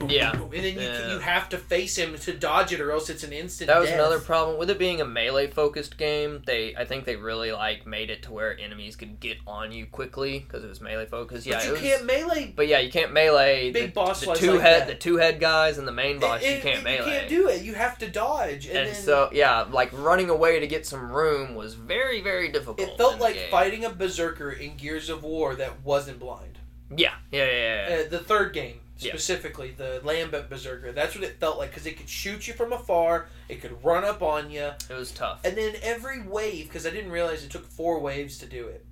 [0.09, 0.33] Yeah.
[0.33, 1.13] and then you Yeah.
[1.13, 3.69] you have to face him to dodge it, or else it's an instant.
[3.69, 3.99] That was death.
[3.99, 6.43] another problem with it being a melee focused game.
[6.47, 9.87] They, I think they really like made it to where enemies could get on you
[9.87, 11.47] quickly because it was melee focused.
[11.47, 12.53] Yeah, but it you was, can't melee.
[12.57, 14.89] But yeah, you can't melee Big the, boss the two like head that.
[14.89, 16.43] the two head guys and the main boss.
[16.43, 16.97] It- you can't it- melee.
[16.99, 17.63] You can't do it.
[17.63, 21.11] You have to dodge, and, and then so yeah, like running away to get some
[21.13, 22.81] room was very very difficult.
[22.81, 26.59] it felt like fighting a berserker in Gears of War that wasn't blind.
[26.95, 27.89] Yeah, yeah, yeah.
[27.99, 28.03] yeah.
[28.05, 29.13] Uh, the third game Yeah.
[29.13, 30.91] specifically, the Lambent Berserker.
[30.93, 34.05] That's what it felt like because it could shoot you from afar, it could run
[34.05, 35.41] up on you, it was tough.
[35.45, 36.67] and then every wave.
[36.67, 38.85] Because I didn't realize it took four waves to do it.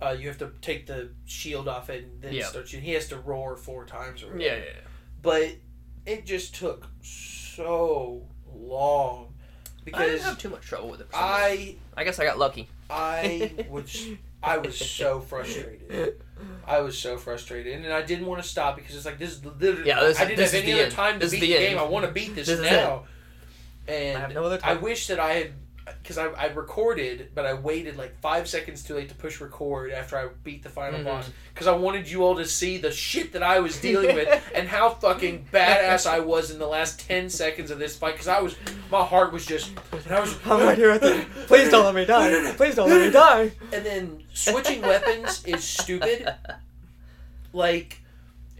[0.00, 2.46] Uh, you have to take the shield off it, and then Yeah.
[2.46, 2.84] start shooting.
[2.86, 4.42] He has to roar four times or whatever.
[4.44, 4.80] yeah, yeah, yeah.
[5.20, 5.50] But
[6.06, 9.31] it just took so long
[9.82, 11.08] I because didn't have too much trouble with it.
[11.12, 12.68] I I guess I got lucky.
[12.88, 14.06] I was
[14.42, 16.20] I was so frustrated.
[16.66, 19.44] I was so frustrated, and I didn't want to stop because it's like this is
[19.44, 19.86] literally.
[19.88, 20.92] Yeah, this- I didn't this have is any the other end.
[20.92, 21.70] time to This is beat the, the game.
[21.72, 21.80] end.
[21.80, 23.04] I want to beat this, This now.
[23.88, 25.52] And I have no other I wish that I had,
[26.02, 29.90] because I, I recorded, but I waited like five seconds too late to push record
[29.90, 31.04] after I beat the final Mhm.
[31.04, 34.50] boss because I wanted you all to see the shit that I was dealing with
[34.54, 38.12] and how fucking badass I was in the last ten seconds of this fight.
[38.14, 38.54] Because I was,
[38.90, 40.36] my heart was just, and I was.
[40.46, 41.24] I'm right here at the.
[41.46, 42.52] Please don't let me die.
[42.56, 43.50] Please don't let me die.
[43.72, 46.32] And then switching weapons is stupid.
[47.52, 48.00] Like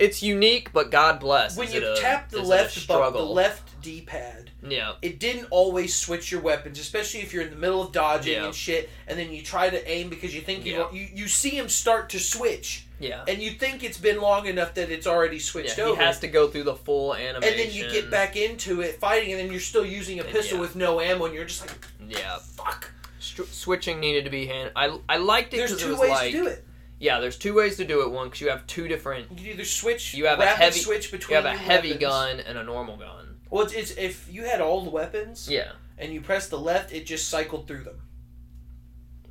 [0.03, 1.57] It's unique, but God bless.
[1.57, 3.33] when is you it a- tap the is it a left button, the struggle.
[3.35, 7.57] left D pad, Yeah, it didn't always switch your weapons, especially if you're in the
[7.57, 8.47] middle of dodging Yeah.
[8.47, 10.87] and shit, and then you try to aim because you think Yeah.
[10.93, 13.25] you you you see him start to switch, yeah.
[13.29, 16.03] and you think it's been long enough that it's already switched yeah he over.
[16.03, 17.45] has to go through the full animation.
[17.45, 20.33] and then you get back into it fighting, and then you're still using a And
[20.33, 20.63] pistol yeah.
[20.63, 21.77] with no ammo, and you're just like,
[22.09, 22.91] Yeah, fuck.
[23.21, 24.73] Str- switching needed to be hand.
[24.75, 26.65] I I liked it There's because it two was ways like to do it.
[27.03, 27.21] Yeah.
[27.21, 28.11] There's two ways to do it.
[28.11, 29.31] One, because you have two different.
[29.31, 30.15] You can either switch.
[30.15, 31.37] You have a heavy- switch between.
[31.39, 32.01] You have a heavy weapons.
[32.11, 33.41] gun and a normal gun.
[33.51, 35.73] Well, it's, it's if you had all the weapons Yeah.
[35.99, 38.01] and you press the left, it just cycled through them.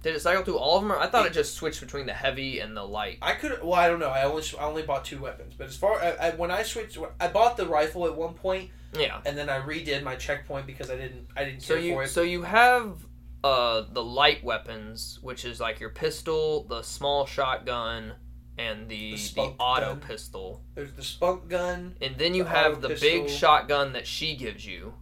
[0.03, 0.91] Did it cycle through all of them?
[0.91, 3.19] Or I thought it just switched between the heavy and the light.
[3.21, 3.59] I could.
[3.61, 4.09] Well, I don't know.
[4.09, 6.97] I only I only bought two weapons, but as far I, I, when I switched,
[7.19, 9.19] I bought the rifle at one point, Yeah.
[9.27, 12.03] and then I redid my checkpoint because I didn't I didn't So care you for
[12.03, 12.07] it.
[12.09, 12.97] so you have
[13.43, 18.13] uh the light weapons, which is like your pistol, the small shotgun,
[18.57, 19.99] and the The the, auto gun.
[20.01, 20.63] pistol.
[20.75, 21.95] There's the skunk gun.
[22.01, 23.09] And then you The have the pistol.
[23.09, 24.93] big shotgun that she gives you.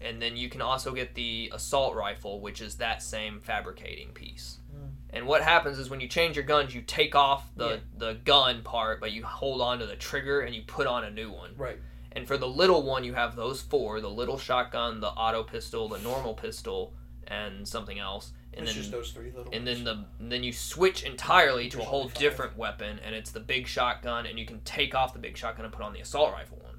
[0.00, 4.58] And then you can also get the assault rifle, which is that same fabricating piece.
[4.74, 4.90] Mm.
[5.10, 7.76] And what happens is when you change your guns, you take off the, Yeah.
[7.96, 11.10] the gun part, but you hold on to the trigger and you put on a
[11.10, 11.52] new one.
[11.56, 11.78] Right.
[12.12, 15.88] And for the little one, you have those four the little shotgun, the auto pistol,
[15.88, 16.94] the normal pistol,
[17.28, 18.32] and something else.
[18.54, 19.52] And it's then just those three little.
[19.52, 19.76] and ones.
[19.78, 22.18] then the and then you switch entirely to a whole five.
[22.18, 25.64] different weapon, and it's the big shotgun, and you can take off the big shotgun
[25.66, 26.76] and put on the assault rifle one.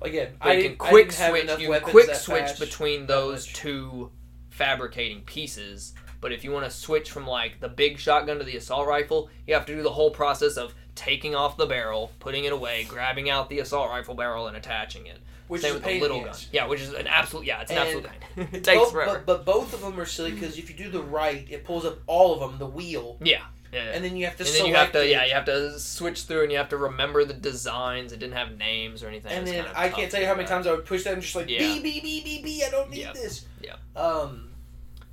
[0.00, 1.50] again, But I you can I quick switch.
[1.60, 2.60] You can quick switch fast.
[2.60, 4.10] between those two
[4.50, 5.94] fabricating pieces.
[6.20, 9.28] But if you want to switch from like the big shotgun to the assault rifle,
[9.46, 12.84] you have to do the whole process of taking off the barrel, putting it away,
[12.84, 15.18] grabbing out the assault rifle barrel, and attaching it.
[15.52, 16.34] Which is a with the little gun.
[16.52, 18.48] Yeah, which is an absolute yeah, it's an And absolute pain.
[18.52, 19.22] it takes Both- forever.
[19.24, 21.84] But, but both of them are silly because if you do the right, it pulls
[21.84, 22.58] up all of them.
[22.58, 23.16] The wheel.
[23.22, 23.80] yeah, Yeah.
[23.94, 25.10] and then you have to and then you have to, it.
[25.10, 28.12] yeah, you have to switch through, and you have to remember the designs.
[28.12, 29.32] It didn't have names or anything.
[29.32, 31.36] And then I can't tell you how many times I would push that and just
[31.36, 31.58] like Yeah.
[31.58, 32.64] B B B B B.
[32.66, 33.12] I don't need Yeah.
[33.12, 33.44] this.
[33.60, 33.76] Yeah.
[33.96, 34.50] Um,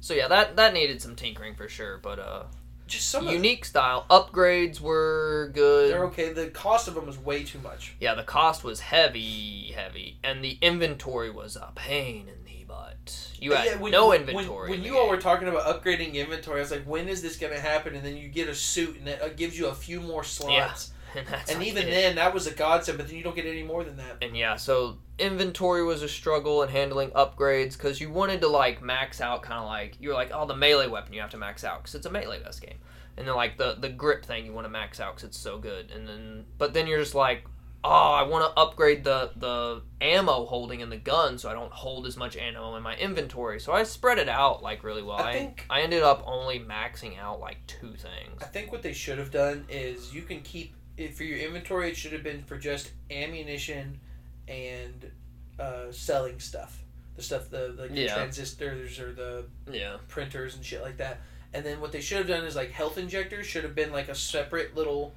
[0.01, 2.43] So yeah, that that needed some tinkering for sure, but uh,
[2.89, 5.91] just some unique style upgrades were good.
[5.91, 6.33] they're okay.
[6.33, 7.95] The cost of them was way too much.
[7.99, 13.31] Yeah, the cost was heavy, heavy, and the inventory was a pain in the butt.
[13.39, 14.69] You had Yeah, when no inventory.
[14.69, 17.21] When, when the you all were talking about upgrading inventory, I was like, when is
[17.21, 17.95] this going to happen?
[17.95, 20.91] And then you get a suit, and it uh, gives you a few more slots.
[21.15, 21.91] and, And like even it.
[21.91, 22.97] then, that was a godsend.
[22.97, 24.17] But then you don't get any more than that.
[24.21, 28.81] and yeah, so inventory was a struggle and handling upgrades because you wanted to like
[28.81, 31.63] max out, kind of like you're like, oh, the melee weapon you have to max
[31.63, 32.77] out because it's a melee based game,
[33.17, 35.57] and then like the the grip thing you want to max out because it's so
[35.57, 37.43] good, and then but then you're just like,
[37.83, 41.71] oh, I want to upgrade the the ammo holding in the gun so I don't
[41.71, 45.17] hold as much ammo in my inventory, so I spread it out like really well.
[45.17, 48.41] I I think- I ended up only maxing out like two things.
[48.41, 51.89] I think what they should have done is you can keep it for your inventory.
[51.89, 53.99] It should have been for just ammunition
[54.47, 55.11] and
[55.59, 56.79] uh, selling stuff.
[57.15, 58.15] The stuff, the like the Yeah.
[58.15, 59.97] transistors or the Yeah.
[60.07, 61.21] printers and shit like that.
[61.53, 64.07] And then what they should have done is like health injectors should have been like
[64.09, 65.15] a separate little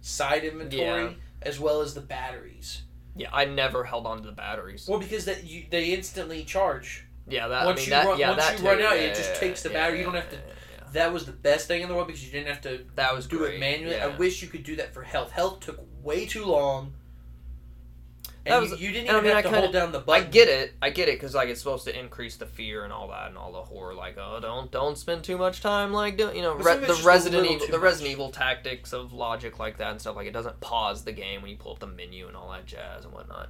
[0.00, 1.10] side inventory Yeah.
[1.42, 2.82] as well as the batteries.
[3.14, 4.86] Yeah, I never held on to the batteries.
[4.88, 7.04] Well, because that you, they instantly charge.
[7.28, 9.36] Yeah, that Once I mean, you that, run- yeah, once you run out, it just
[9.36, 9.98] takes the yeah, battery.
[9.98, 10.54] You don't have to- yeah, yeah.
[10.92, 13.26] That was the best thing in the world because you didn't have to That was
[13.26, 13.54] do great.
[13.54, 13.94] it manually.
[13.96, 14.06] Yeah.
[14.06, 15.30] I wish you could do that for health.
[15.30, 16.94] Health took way too long.
[18.44, 19.72] And That was- you, you didn't and I even mean, have I to kinda- hold
[19.72, 20.26] down the button.
[20.26, 20.74] I get it.
[20.82, 23.38] I get it because like it's supposed to increase the fear and all that and
[23.38, 23.94] all the horror.
[23.94, 26.90] Like, oh, don't don't spend too much time like doing you know re- some of
[26.90, 28.10] it's the Resident Evil the Resident.
[28.12, 30.16] Evil tactics of logic like that and stuff.
[30.16, 32.66] Like it doesn't pause the game when you pull up the menu and all that
[32.66, 33.48] jazz and whatnot.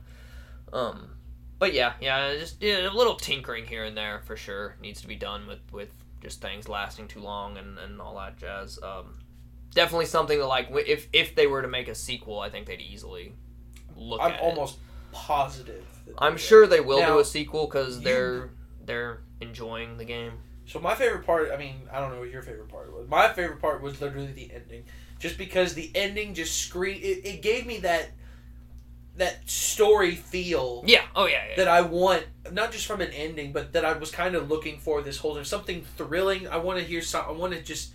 [0.74, 1.16] Um,
[1.59, 5.07] but yeah, yeah, just yeah, a little tinkering here and there for sure needs to
[5.09, 5.88] be done with with
[6.22, 8.78] just things lasting too long and and all that jazz.
[8.82, 9.18] Um,
[9.74, 12.80] definitely something that like if if they were to make a sequel, I think they'd
[12.80, 13.35] easily
[13.96, 14.38] look I'm at.
[14.38, 14.42] it.
[14.42, 14.78] almost
[15.12, 15.85] positive.
[16.06, 18.50] that I'm sure they will Now, do a sequel because they're
[18.85, 20.32] they're enjoying the game.
[20.64, 23.08] So my favorite part, I mean, I don't know what your favorite part was.
[23.08, 24.85] My favorite part was literally the ending,
[25.18, 28.11] just because the ending just screen it, it gave me that
[29.16, 31.03] that story feel Yeah.
[31.14, 31.42] Oh yeah.
[31.51, 31.57] yeah.
[31.57, 34.79] that I want, not just from an ending, but that I was kind of looking
[34.79, 35.44] for this whole time.
[35.44, 36.48] Something thrilling.
[36.48, 37.25] I want to hear some.
[37.27, 37.92] I want to just.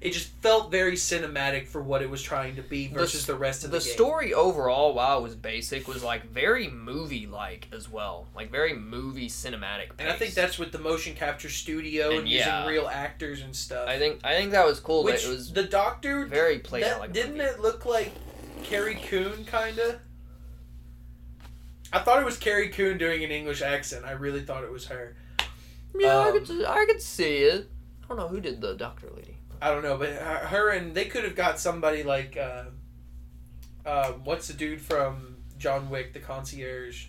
[0.00, 3.64] It just felt very cinematic for what it was trying to be versus the, rest
[3.64, 3.92] of the, the game.
[3.92, 8.72] story overall, while it was basic, was like very movie like as well, like very
[8.72, 9.90] movie cinematic.
[9.98, 13.54] And I think that's with the motion capture studio and, And using real actors and
[13.54, 13.86] stuff.
[13.86, 15.04] I think I think that was cool.
[15.04, 18.10] Which that it was the doctor very played that, out like didn't it look like
[18.62, 20.00] Carrie Coon kinda?
[21.92, 24.04] I thought it was Carrie Coon doing an English accent.
[24.04, 25.16] I really thought it was her.
[25.94, 27.68] Yeah, I um, could I could see it.
[28.04, 29.36] I don't know who did the doctor lady.
[29.62, 32.64] I don't know, but her and they could have got somebody like uh,
[33.84, 37.06] um, what's the dude from John Wick, the concierge?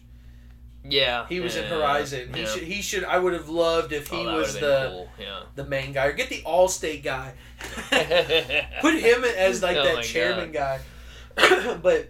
[0.83, 2.33] Yeah, He was in yeah, Horizon.
[2.33, 2.63] He should.
[2.63, 3.03] He should.
[3.03, 5.09] I would have loved if he Oh, was the cool.
[5.19, 5.43] yeah.
[5.53, 7.33] the main guy or get the Allstate guy.
[8.81, 10.79] Put him as like Oh that chairman guy.
[11.35, 12.09] but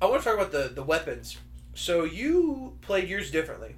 [0.00, 1.36] I want to talk about the the weapons.
[1.76, 3.76] So you played yours differently.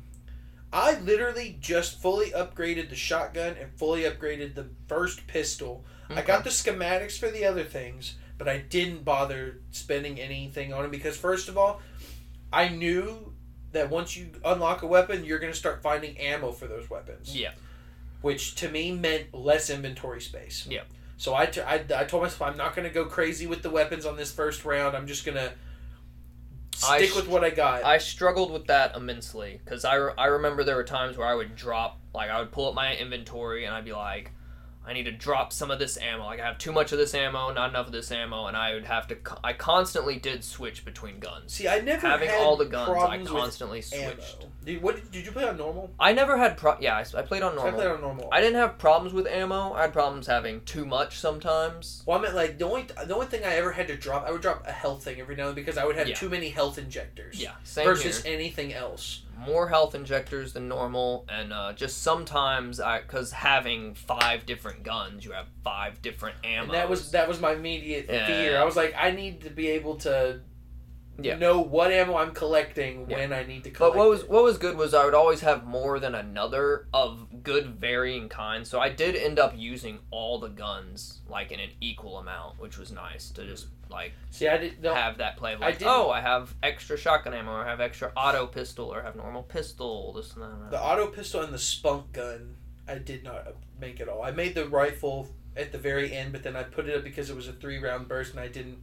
[0.72, 5.84] I literally just fully upgraded the shotgun and fully upgraded the first pistol.
[6.10, 10.84] I got the schematics for the other things, but I didn't bother spending anything on
[10.84, 11.80] it because first of all,
[12.52, 13.32] I knew
[13.72, 17.36] that once you unlock a weapon, you're going to start finding ammo for those weapons
[17.36, 17.50] Yeah.
[18.22, 20.66] which to me meant less inventory space.
[20.70, 20.82] Yeah.
[21.18, 23.70] So I, t- I, I told myself I'm not going to go crazy with the
[23.70, 24.96] weapons on this first round.
[24.96, 25.52] I'm just going to
[26.78, 27.84] stick sh- with what I got.
[27.84, 31.34] I struggled with that immensely because I, re- I remember there were times where I
[31.34, 34.32] would drop like I would pull up my inventory and I'd be like,
[34.88, 36.24] I need to drop some of this ammo.
[36.24, 38.72] Like I have too much of this ammo, not enough of this ammo, and I
[38.72, 39.16] would have to.
[39.16, 41.52] Co- I constantly did switch between guns.
[41.52, 44.46] See, I never Having had all the guns, I constantly switched.
[44.64, 45.90] Did, what did, you play on normal?
[46.00, 46.76] I never had pro.
[46.80, 48.30] Yeah, I, I played on So I played on normal.
[48.32, 49.74] I didn't have problems with ammo.
[49.74, 52.02] I had problems having too much sometimes.
[52.06, 54.30] well, I meant like the only the only thing I ever had to drop, I
[54.30, 56.14] would drop a health thing every now and then because I would have Yeah.
[56.14, 57.40] too many health injectors.
[57.40, 58.34] Yeah, same versus here.
[58.34, 59.22] anything else.
[59.38, 65.24] More health injectors than normal, and uh, just sometimes I because having five different guns,
[65.24, 66.64] you have five different ammo.
[66.64, 68.26] And that was that was my immediate Yeah.
[68.26, 68.58] fear.
[68.58, 70.40] I was like, I need to be able to
[71.20, 71.36] Yeah.
[71.36, 73.94] know what ammo I'm collecting when I need to collect.
[73.94, 74.30] But what was it.
[74.30, 78.68] what was good was I would always have more than another of good varying kinds.
[78.70, 82.78] So I did end up using all the guns like in an equal amount, which
[82.78, 84.82] was nice to just like See, I did.
[84.82, 87.68] No, have that play of I like, oh, I have extra shotgun ammo, or I
[87.68, 90.70] have extra auto pistol, or I have normal pistol, this and that.
[90.70, 92.56] the auto pistol and the skunk gun.
[92.86, 93.46] I did not
[93.80, 94.22] make at all.
[94.22, 97.28] I made the rifle at the very end, but then I put it up because
[97.30, 98.78] it was a three round burst, and I didn't.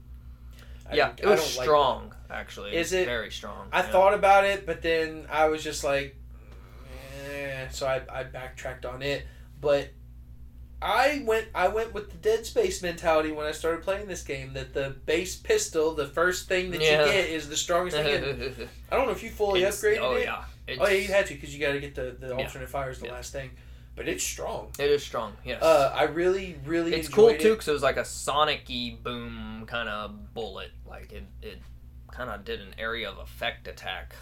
[0.90, 2.14] I yeah, didn't- it was don't like strong.
[2.30, 3.06] actually, Is it?
[3.08, 3.70] very strong?
[3.72, 3.92] I yeah.
[3.92, 6.16] thought about it, but then I was just like,
[7.32, 9.26] eh, so I, I backtracked on it.
[9.60, 9.90] But
[10.86, 14.54] I went I went with the Dead Space mentality when I started playing this game.
[14.54, 17.06] That the base pistol, the first thing that Yeah.
[17.06, 18.24] you get, is the strongest thing.
[18.24, 20.26] in- I don't know if you fully It's- upgraded oh it.
[20.26, 22.34] yeah, it's, Oh yeah, you had to because you got to get the the Yeah.
[22.44, 23.14] alternate fire is the Yeah.
[23.14, 23.50] last thing.
[23.96, 24.72] But it's strong.
[24.78, 25.38] It is strong.
[25.46, 25.64] Yes.
[25.64, 29.88] Uh, I really really it's cool too because it was like a sonic-y boom kind
[29.90, 30.72] of bullet.
[30.86, 31.60] Like it, it
[32.12, 34.14] kind of did an area of effect attack.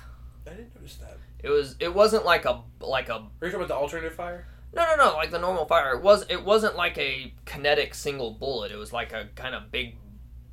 [0.48, 1.18] I didn't notice that.
[1.42, 1.76] It was.
[1.80, 4.46] It wasn't like a like a Are you talking about the alternate fire?
[4.74, 5.94] No no no like the normal fire.
[5.94, 6.26] It was.
[6.30, 8.72] It wasn't like a kinetic single bullet.
[8.72, 9.96] It was like a kind of big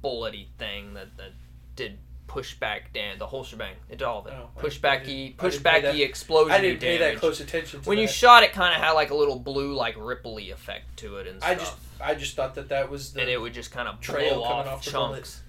[0.05, 1.33] bullety thing that that
[1.77, 3.75] did pushback dan the whole shebang.
[3.89, 4.33] It did all of it.
[4.37, 6.53] Oh, pushbacky didn't- I didn't pushbacky that- explosion.
[6.53, 7.81] I didn't pay that close attention.
[7.81, 10.97] To When you shot it, kind of had like a little blue like ripply effect
[10.99, 11.51] to it and stuff.
[11.51, 14.01] I just I just thought that that was the and it would just kind of
[14.01, 15.41] trail blow off, off the chunks.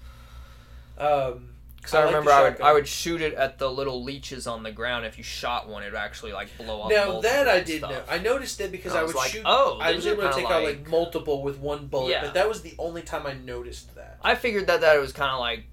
[0.98, 1.50] um.
[1.82, 2.60] Because I, I like remember I would.
[2.60, 5.04] I would shoot it at the little leeches on the ground.
[5.04, 6.90] If you shot one, it would actually like blow up.
[6.92, 7.90] Now that I did stuff.
[7.90, 9.42] know, I noticed it because I, I would like, shoot.
[9.44, 12.22] oh, I was able to take out like- like multiple with one bullet, Yeah.
[12.22, 14.18] but that was the only time I noticed that.
[14.22, 15.64] I figured that that it was kind of like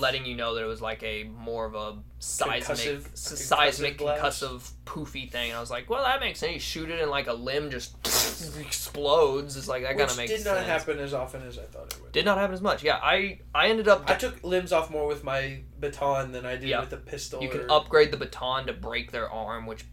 [0.00, 3.36] letting you know that it was like a more of a seismic, Concussive- s- concussive
[3.36, 5.50] seismic concussive poofy thing.
[5.50, 6.52] And I was like, well, that makes sense.
[6.54, 7.96] You shoot it and like a limb just
[8.60, 9.56] explodes.
[9.56, 10.66] It's like that kind of makes did not sense.
[10.66, 12.12] happen as often as I thought it would.
[12.12, 12.82] Did not happen as much.
[12.82, 14.08] Yeah, I I ended up.
[14.08, 16.80] I took limbs off more with my baton than I did Yeah.
[16.80, 17.42] with the pistol.
[17.42, 19.84] you can or- upgrade the baton to break their arm, which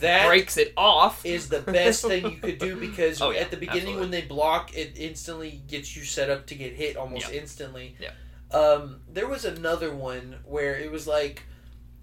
[0.00, 1.24] that breaks it off.
[1.24, 4.00] is the best thing you could do because Oh, yeah, at the beginning absolutely.
[4.02, 7.40] when they block, it instantly gets you set up to get hit almost Yeah.
[7.40, 7.96] instantly.
[8.00, 8.10] Yeah.
[8.54, 11.42] Um, there was another one where it was like,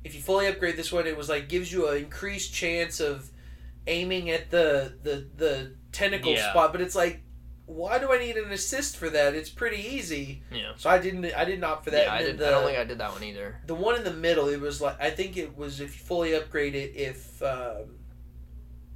[0.04, 3.30] if you fully upgrade this one, it was like gives you an increased chance of
[3.88, 6.50] aiming at the the the tentacle Yeah.
[6.52, 7.22] spot, but it's like.
[7.68, 9.34] Why do I need an assist for that?
[9.34, 10.44] It's pretty easy.
[10.52, 10.74] Yeah.
[10.76, 11.24] So I didn't.
[11.34, 12.06] I didn't opt for that.
[12.08, 13.62] yeah, I, did, I don't think I did that one either.
[13.66, 16.34] the one in the middle, it was like I think it was if you fully
[16.36, 17.96] upgrade it, if um,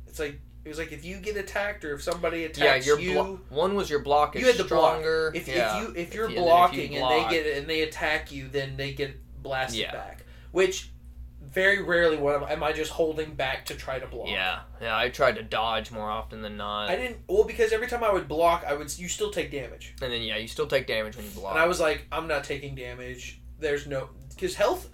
[0.07, 2.99] it's like it was like if you get attacked or if somebody Yeah, attacks your
[2.99, 5.01] you, blo- one was your block is you had to block.
[5.35, 5.77] if, yeah.
[5.77, 8.31] if you if you're If you- and you blocking and they get and they attack
[8.31, 9.91] you, then they get blasted Yeah.
[9.93, 10.25] back.
[10.51, 10.89] Which
[11.41, 14.27] very rarely what am, am I just holding back to try to block?
[14.29, 16.89] yeah, yeah, I tried to dodge more often than not.
[16.89, 19.93] I didn't well because every time I would block, I would you still take damage,
[20.01, 21.51] and then yeah, you still take damage when you block.
[21.51, 23.39] and I was like, I'm not taking damage.
[23.59, 24.89] There's no because health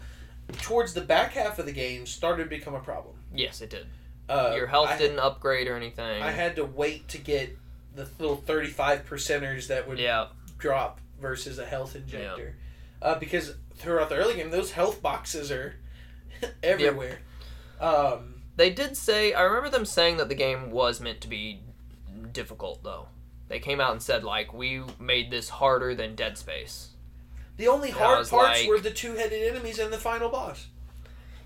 [0.61, 3.15] towards the back half of the game started to become a problem.
[3.33, 3.87] yes, it did.
[4.31, 6.21] Uh, Your health I- didn't upgrade or anything.
[6.21, 7.57] I had to wait to get
[7.95, 12.55] the little 35 percenters that would yeah, drop versus a health injector.
[13.01, 15.75] Uh, because throughout the early game, those health boxes are
[16.63, 17.19] everywhere.
[17.79, 19.33] Um, they did say.
[19.33, 21.59] I remember them saying that the game was meant to be
[22.31, 23.07] difficult though.
[23.49, 26.89] They came out and said like we made this harder than Dead Space.
[27.57, 30.67] the only hard parts like- were the two-headed enemies and the final boss.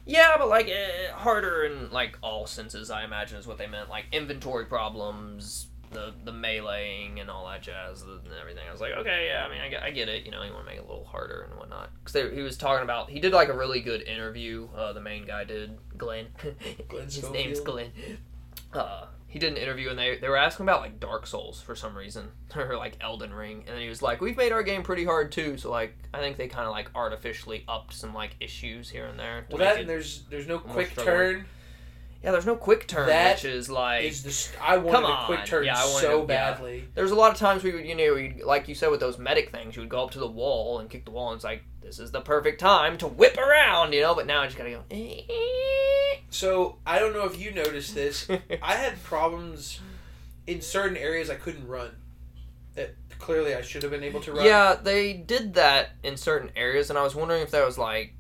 [0.06, 3.90] Yeah, but like eh, harder in like all senses, I imagine is what they meant.
[3.90, 8.64] Like inventory problems, the the meleeing and all that jazz and everything.
[8.68, 10.26] I was like, okay, yeah, I mean, I get, I get it.
[10.26, 11.90] You know, you want to make it a little harder and whatnot.
[12.04, 14.68] Because he was talking about, he did like a really good interview.
[14.76, 16.28] Uh, the main guy did, Glenn.
[16.88, 17.92] Glenn His name's Glenn.
[18.74, 21.76] Uh, he did an interview and they they were asking about like Dark Souls for
[21.76, 24.82] some reason or like Elden Ring, and then he was like, we've made our game
[24.82, 25.58] pretty hard too.
[25.58, 29.20] So like, I think they kind of like artificially upped some like issues here and
[29.20, 29.46] there.
[29.50, 31.16] Well, that and there's there's no quick struggling.
[31.18, 31.46] turn.
[32.26, 35.04] Yeah, there's no quick turn, That which is like Is the st- I wanted Come
[35.06, 35.46] a quick on.
[35.46, 36.52] turn Yeah, I wanted so to- yeah.
[36.52, 36.86] badly.
[36.96, 39.18] there's a lot of times we would, you know, you'd, like you said with those
[39.20, 41.44] medic things, you would go up to the wall and kick the wall, and it's
[41.46, 44.16] like this is the perfect time to whip around, you know.
[44.16, 44.84] But now I just gotta go.
[44.90, 45.22] Eh.
[46.30, 48.28] So I don't know if you noticed this.
[48.62, 49.80] I had problems
[50.48, 51.92] in certain areas I couldn't run.
[52.74, 54.46] That clearly I should have been able to run.
[54.46, 58.14] Yeah, they did that in certain areas, and I was wondering if that was like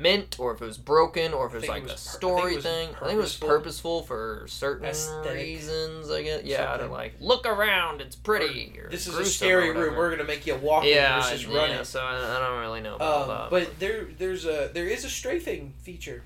[0.00, 2.10] meant, or if it was broken, or if it was like it a was I
[2.10, 2.88] think story it was thing.
[2.96, 4.02] I think it was purposeful.
[4.02, 6.10] for certain Aesthetic reasons.
[6.10, 6.42] I guess.
[6.44, 6.90] Yeah, to something.
[6.90, 8.72] like look around, it's pretty.
[8.90, 9.96] This is a scary room.
[9.96, 11.84] We're gonna make you walk yeah, in versus yeah, running.
[11.84, 13.50] So I, I don't really know about Um, that.
[13.50, 16.22] but there, there's a there is a strafing feature.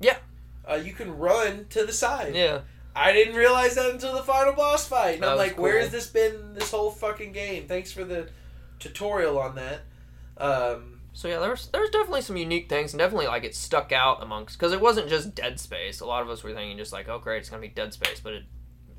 [0.00, 0.16] Yeah.
[0.68, 2.34] Uh, you can run to the side.
[2.36, 2.60] yeah,
[2.94, 5.14] I didn't realize that until the final boss fight.
[5.14, 7.66] And That I'm like, where has this been this whole fucking game?
[7.66, 8.28] Thanks for the
[8.78, 9.80] tutorial on that.
[10.38, 14.22] Um, So yeah, there's there's definitely some unique things, and definitely like it stuck out
[14.22, 16.00] amongst because it wasn't just Dead Space.
[16.00, 18.18] A lot of us were thinking just like, oh great, it's gonna be Dead Space,
[18.20, 18.44] but it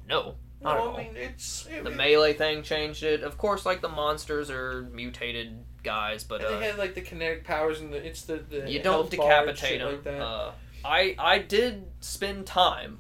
[0.08, 0.96] no, not at all.
[0.98, 3.24] I mean it's it, the it- melee thing changed it.
[3.24, 7.44] Of course, like the monsters are mutated guys, but uh, they had like the kinetic
[7.46, 9.92] powers and the it's the, the you don't health bar and decapitate them.
[9.94, 10.22] like that.
[10.22, 10.52] uh,
[10.86, 13.00] I I did spend time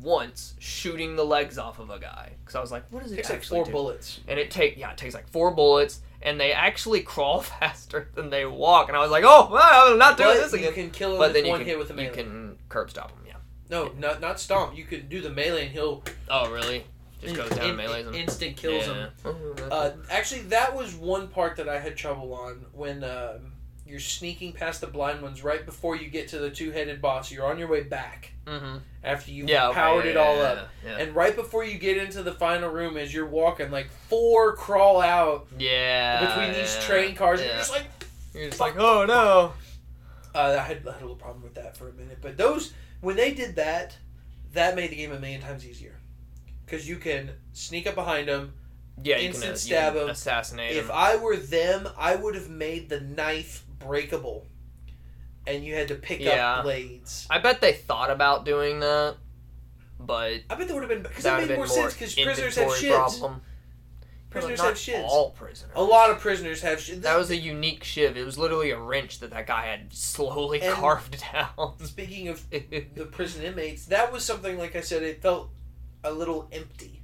[0.00, 3.20] once shooting the legs off of a guy because I was like, what does It
[3.20, 3.72] it takes like four do?
[3.72, 4.20] bullets.
[4.28, 8.30] And it take yeah, it takes like four bullets, and they actually crawl faster than
[8.30, 8.88] they walk.
[8.88, 11.18] And I was like, oh, well, I'm not doing But this you can kill him
[11.18, 13.18] But with then you one can hit with a you can curb stop him.
[13.26, 13.32] Yeah.
[13.70, 14.76] No, not not stomp.
[14.76, 16.84] You can do the melee and he'll Oh really?
[17.20, 18.14] Just goes down in- and melees him.
[18.14, 18.94] instant kills yeah.
[18.94, 19.10] him.
[19.24, 23.51] Oh, Uh, actually, that was one part that I had trouble on when um,
[23.92, 27.30] you're sneaking past the blind ones right before you get to the two-headed boss.
[27.30, 28.80] You're on your way back Mhm.
[29.04, 29.68] after you've Yeah.
[29.68, 30.70] okay, powered yeah, it all yeah, up.
[30.98, 35.02] And right before you get into the final room, as you're walking, like four crawl
[35.02, 37.84] out Yeah, between these train cars, and you're just like,
[38.34, 38.74] You're just fuck.
[38.76, 39.52] like, oh no.
[40.34, 42.18] uh, I, had, I had a little problem with that for a minute.
[42.22, 42.72] But those,
[43.02, 43.94] when they did that,
[44.54, 45.96] that made the game a million times easier.
[46.64, 48.54] Because you can sneak up behind them,
[49.04, 50.12] Yeah, you Instant can, uh, stab you can him.
[50.12, 50.90] assassinate If.
[50.90, 54.46] I were them, I would have made the knife breakable,
[55.46, 56.56] and you had to pick Yeah.
[56.56, 57.26] up blades.
[57.30, 59.16] I bet they thought about doing that,
[59.98, 62.14] but I bet that would have been because that that made more more sense because
[62.14, 62.90] prisoners have shivs.
[62.94, 63.42] problem.
[64.30, 65.04] Prisoners have shivs.
[65.04, 65.72] All prisoners.
[65.74, 67.02] A lot of prisoners have shivs.
[67.02, 68.16] That was a unique shiv.
[68.16, 71.74] It was literally a wrench that that guy had slowly And- carved down.
[71.84, 75.02] Speaking of the prison inmates, that was something like I said.
[75.02, 75.50] It felt
[76.02, 77.00] a little empty.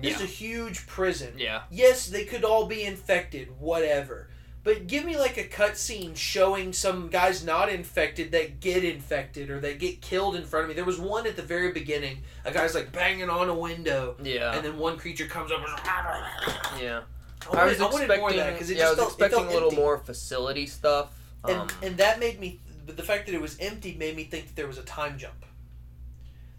[0.00, 0.14] Yeah.
[0.14, 1.34] is a huge prison.
[1.36, 1.62] Yeah.
[1.70, 4.29] Yes, they could all be infected, whatever.
[4.62, 9.58] But give me like a cutscene showing some guys not infected that get infected or
[9.60, 10.74] that get killed in front of me.
[10.74, 12.18] There was one at the very beginning.
[12.44, 14.54] A guy's like banging on a window, Yeah.
[14.54, 15.60] and then one creature comes up.
[15.60, 17.00] And, yeah.
[17.52, 18.20] I I was wanted, I wanted expecting.
[18.20, 19.76] more of that because it yeah, I was felt, expecting a little empty.
[19.80, 21.10] more facility stuff.
[21.44, 22.60] And Um, and that made me.
[22.84, 25.16] But the fact that it was empty made me think that there was a time
[25.16, 25.46] jump.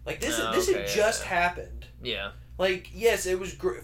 [0.04, 1.28] Like this, Oh, this okay, had yeah, just yeah.
[1.28, 1.86] happened.
[2.02, 2.30] yeah.
[2.58, 3.78] Like yes, it was gr-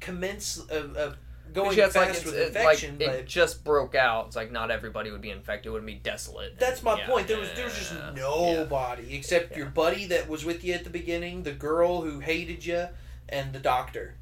[0.00, 1.16] commence of, of
[1.54, 4.26] going fast like, it's, with it's infection, like but it just broke out.
[4.26, 5.70] It's like not everybody would be infected.
[5.70, 6.58] It would be desolate.
[6.58, 7.28] That's my Yeah, point.
[7.28, 9.58] There was there was just yeah, nobody except Yeah.
[9.58, 12.88] your buddy that was with you at the beginning, the girl who hated you,
[13.28, 14.16] and the doctor,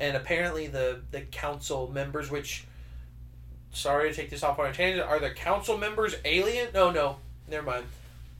[0.00, 2.30] and apparently the the council members.
[2.30, 2.64] Which,
[3.72, 6.68] sorry to take this off on a tangent, are the council members alien?
[6.72, 7.16] No, no,
[7.48, 7.84] never mind.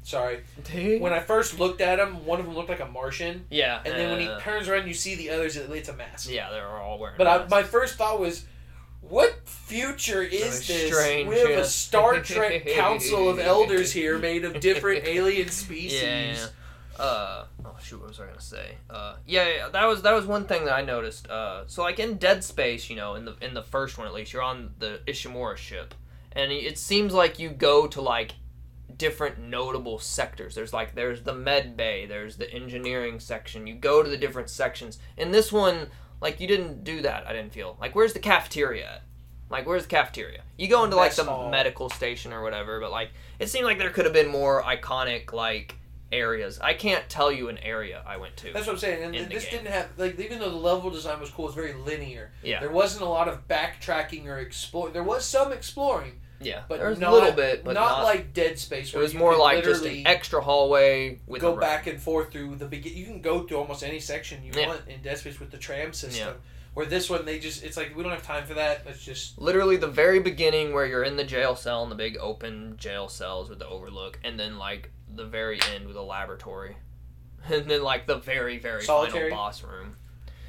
[0.06, 0.44] Sorry.
[0.72, 1.00] Yeah.
[1.00, 3.80] When I first looked at him, one of them looked like a Martian, yeah.
[3.84, 5.56] and then when he turns around, you see the others.
[5.56, 6.30] It's a mask.
[6.30, 7.16] yeah, they're all wearing.
[7.18, 8.46] But I, my first thought was,
[9.00, 10.92] what future is this?
[10.92, 11.56] strange, we have yeah.
[11.56, 16.00] a Star Trek council of elders here made of different alien species.
[16.00, 17.02] Yeah, yeah.
[17.02, 18.76] Uh oh shoot, what was I gonna say?
[18.88, 21.28] Uh yeah, yeah, that was that was one thing that I noticed.
[21.28, 24.14] Uh so like in Dead Space, you know, in the in the first one at
[24.14, 25.94] least, you're on the Ishimura ship.
[26.30, 28.34] And it seems like you go to like
[28.98, 30.54] different notable sectors.
[30.54, 33.66] There's like there's the med bay, there's the engineering section.
[33.66, 34.98] You go to the different sections.
[35.16, 35.88] In this one,
[36.20, 37.76] like you didn't do that, I didn't feel.
[37.80, 39.02] Like where's the cafeteria at?
[39.50, 40.42] Like where's the cafeteria?
[40.56, 43.90] You go into like the medical station or whatever, but like it seemed like there
[43.90, 45.76] could have been more iconic like
[46.12, 46.58] areas.
[46.60, 48.52] I can't tell you an area I went to.
[48.52, 49.16] That's what I'm saying.
[49.16, 52.32] And this didn't have like even though the level design was cool, it's very linear.
[52.42, 52.60] Yeah.
[52.60, 54.90] There wasn't a lot of backtracking or explore.
[54.90, 58.04] There was some exploring, yeah, but there was not, a little bit, but not, not,
[58.04, 58.92] like Dead Space.
[58.94, 61.60] it was you more like just an extra hallway with a go road.
[61.60, 62.94] back and forth through the begin.
[62.96, 64.68] You can go to almost any section you Yeah.
[64.68, 66.28] want in Dead Space with the tram system.
[66.28, 66.32] Yeah.
[66.74, 68.84] Where this one, they just it's like we don't have time for that.
[68.84, 72.18] Let's just literally the very beginning where you're in the jail cell in the big
[72.18, 76.76] open jail cells with the overlook and then like the very end with a laboratory
[77.50, 79.30] and then like the very very Solitary?
[79.30, 79.96] final boss room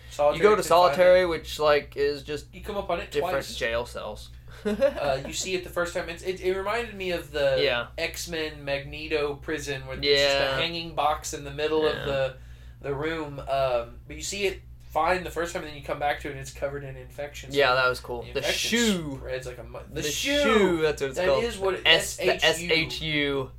[0.10, 0.38] solitary.
[0.44, 3.56] you go to solitary which like is just You come up on it different twice.
[3.56, 4.30] jail cells
[4.66, 6.10] uh, you see it the first time.
[6.10, 10.40] It's, it, it reminded me of the yeah X Men Magneto prison where there's Yeah.
[10.40, 11.90] just a hanging box in the middle Yeah.
[11.92, 12.36] of the
[12.82, 13.40] the room.
[13.40, 16.28] Um, but you see it fine the first time, and then you come back to
[16.28, 17.56] it, and it's covered in infections.
[17.56, 20.42] yeah that was cool the, the shoe spreads like a mu- the, the shoe.
[20.42, 22.90] shoe that's what it's That called is what S the S-H-U.
[22.90, 23.52] SHU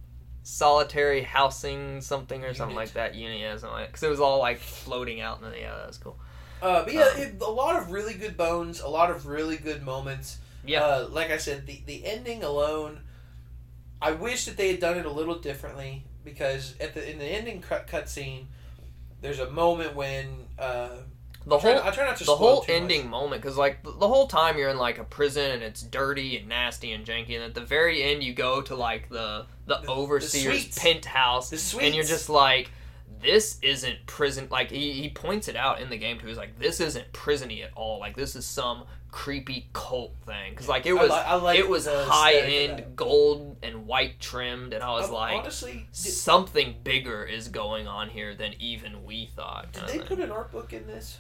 [0.43, 4.39] solitary housing something or something like that unit yeah something like because it was all
[4.39, 6.19] like floating out and then, yeah that was cool
[6.63, 9.59] Uh, but yeah, Um, it, a lot of really good bones, a lot of really
[9.59, 10.39] good moments.
[10.69, 10.83] Yeah.
[10.85, 13.01] Uh, like I said, the the ending alone,
[14.01, 17.25] I wish that they had done it a little differently because at the in the
[17.25, 18.45] ending cut cutscene,
[19.21, 20.27] there's a moment when
[20.59, 20.89] uh,
[21.47, 22.81] the I try, whole I try not to the spoil whole too much.
[22.83, 25.83] ending moment because like the the whole time you're in like a prison and it's
[25.83, 29.47] dirty and nasty and janky and at the very end you go to like the
[29.67, 30.79] the, The- the overseer's suites.
[30.79, 32.71] penthouse The and you're just like
[33.21, 36.59] this isn't prison like he, he points it out in the game too he's like
[36.59, 40.51] this isn't prisony at all like this is some creepy cult thing.
[40.51, 44.21] Because like it I was li- I like it was high end gold and white
[44.21, 48.55] trimmed and i was Um, like honestly, did, something bigger is going on here than
[48.59, 51.19] even we thought did they put an art book in this?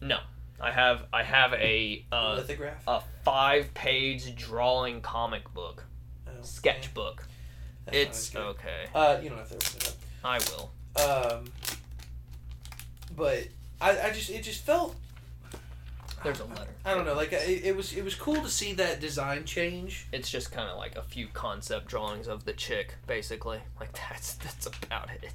[0.00, 0.20] No,
[0.60, 2.82] i have i have a uh, lithograph?
[2.86, 5.84] a five page drawing comic book.
[6.26, 7.26] Oh, sketchbook.
[7.90, 8.84] It's okay.
[8.94, 10.72] Uh, you don't have to open it i will.
[11.02, 11.44] Um,
[13.16, 13.48] but
[13.80, 14.96] I, I just it just felt
[16.24, 16.70] There's a letter.
[16.84, 20.06] I don't know like it, it was it was cool to see that design change.
[20.12, 23.60] It's just kind of like a few concept drawings of the chick, basically.
[23.78, 25.32] Like that's that's about it.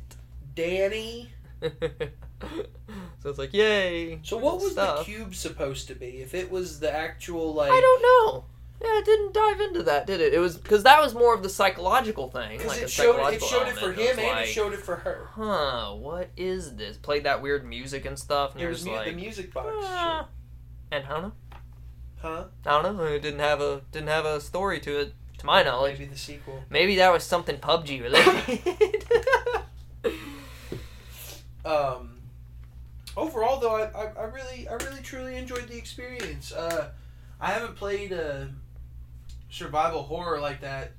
[0.55, 1.29] Danny.
[1.61, 4.19] so it's like, yay!
[4.23, 4.99] So what was stuff.
[4.99, 6.21] the cube supposed to be?
[6.21, 8.45] If it was the actual like I don't know.
[8.81, 10.33] Yeah, it didn't dive into that, did it?
[10.33, 12.57] It was because that was more of the psychological thing.
[12.57, 14.73] because Like it a showed it showed it for him was and like, it showed
[14.73, 15.29] it for her.
[15.31, 15.93] Huh?
[15.93, 16.97] What is this?
[16.97, 19.69] Played that weird music and stuff, and It was mu- like, the music box.
[19.79, 20.27] "Ah."
[20.93, 21.31] And I don't know.
[22.21, 22.45] Huh?
[22.65, 23.03] I don't know.
[23.03, 25.99] It didn't have a didn't have a story to it, to my knowledge.
[25.99, 26.63] Maybe the sequel.
[26.69, 29.05] Maybe that was something PUBG related.
[31.65, 32.17] Um,
[33.15, 36.51] overall, though, I, I, I really, I really, truly enjoyed the experience.
[36.51, 36.89] Uh,
[37.39, 38.49] I haven't played a
[39.49, 40.91] survival horror like that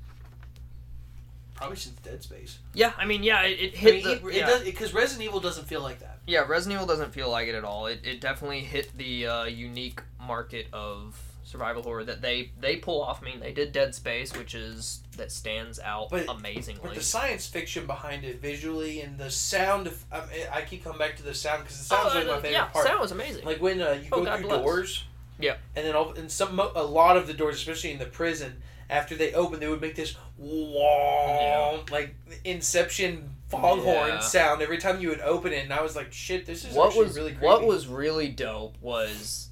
[1.55, 2.59] probably since Dead Space.
[2.73, 4.47] yeah, I mean, yeah, it, it I mean, the it, it yeah.
[4.47, 6.14] does because Resident Evil doesn't feel like that.
[6.27, 6.45] Yeah.
[6.47, 7.87] Resident Evil doesn't feel like it at all.
[7.87, 13.03] It, it definitely hit the uh, unique market of survival horror that they they pull
[13.03, 13.23] off.
[13.23, 16.81] I mean, they did Dead Space, which is that stands out But- amazingly.
[16.83, 20.83] But the science fiction behind it, visually, and the sound of I, mean, I keep
[20.85, 22.87] coming back to the sound because the sound's Oh, like my uh, favorite yeah, part.
[22.87, 23.45] sound was amazing.
[23.45, 24.61] Like when uh, you Oh, go God through bless.
[24.63, 25.05] doors.
[25.39, 25.57] Yeah.
[25.77, 29.15] And then all, and some a lot of the doors, especially in the prison, after
[29.17, 32.15] they open, they would make this wah like
[32.45, 34.19] Inception foghorn Yeah.
[34.21, 36.97] sound every time you would open it, and I was like, "Shit, this is what
[36.97, 39.51] was really creepy." what was really dope was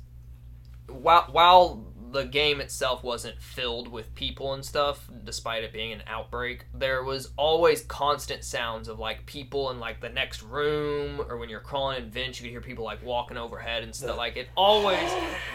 [0.88, 6.02] while while the game itself wasn't filled with people and stuff despite it being an
[6.06, 11.38] outbreak there was always constant sounds of like people in like the next room or
[11.38, 14.36] when you're crawling in vents you could hear people like walking overhead and stuff like
[14.36, 15.10] it always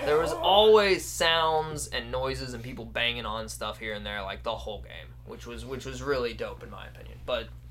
[0.05, 4.41] there was always sounds and noises and people banging on stuff here and there like
[4.41, 7.49] the whole game which was which was really dope in my opinion but yeah it
[7.49, 7.66] wasn't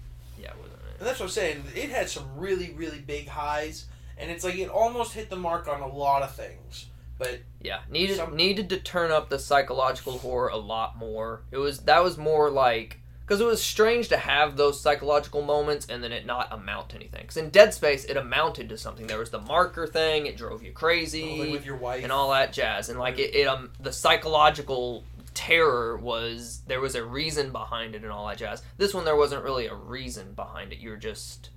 [0.99, 1.64] And that's what I'm saying.
[1.74, 3.86] It had some really, really big highs,
[4.18, 6.86] and it's like it almost hit the mark on a lot of things.
[7.18, 11.42] But Yeah, needed Some- needed to turn up the psychological horror a lot more.
[11.51, 15.86] It was that was more like because it was strange to have those psychological moments
[15.88, 17.22] and then it not amount to anything.
[17.22, 19.07] Because in Dead Space, it amounted to something.
[19.09, 22.30] There was the marker thing; it drove you crazy like with your wife, and all
[22.30, 22.88] that jazz.
[22.90, 25.03] And like it, it um the psychological
[25.37, 28.62] terror was there was a reason behind it and all that jazz.
[28.78, 30.78] This one there wasn't really a reason behind it.
[30.78, 31.51] You're just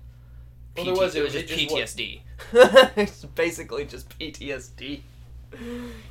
[0.76, 2.20] Well, there was- it was just it just PTSD.
[2.96, 5.00] it's basically just PTSD.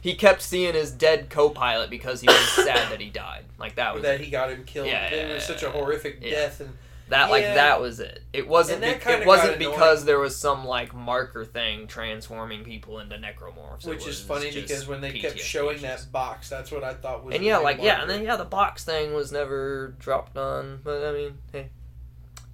[0.01, 3.45] He kept seeing his dead co-pilot because he was sad that he died.
[3.57, 4.87] Like that was that he got him killed.
[4.87, 6.31] Yeah, it was such a horrific yeah.
[6.31, 6.71] death, and
[7.09, 7.29] that.
[7.29, 8.23] Like that was it.
[8.33, 8.81] It wasn't.
[8.81, 13.85] Be- it wasn't because there was some like marker thing transforming people into necromorphs.
[13.85, 16.05] Which is funny because when they kept showing issues.
[16.05, 17.35] that box, that's what I thought was.
[17.35, 20.79] and yeah, like yeah, and then yeah, the box thing was never dropped on.
[20.83, 21.69] But I mean, hey,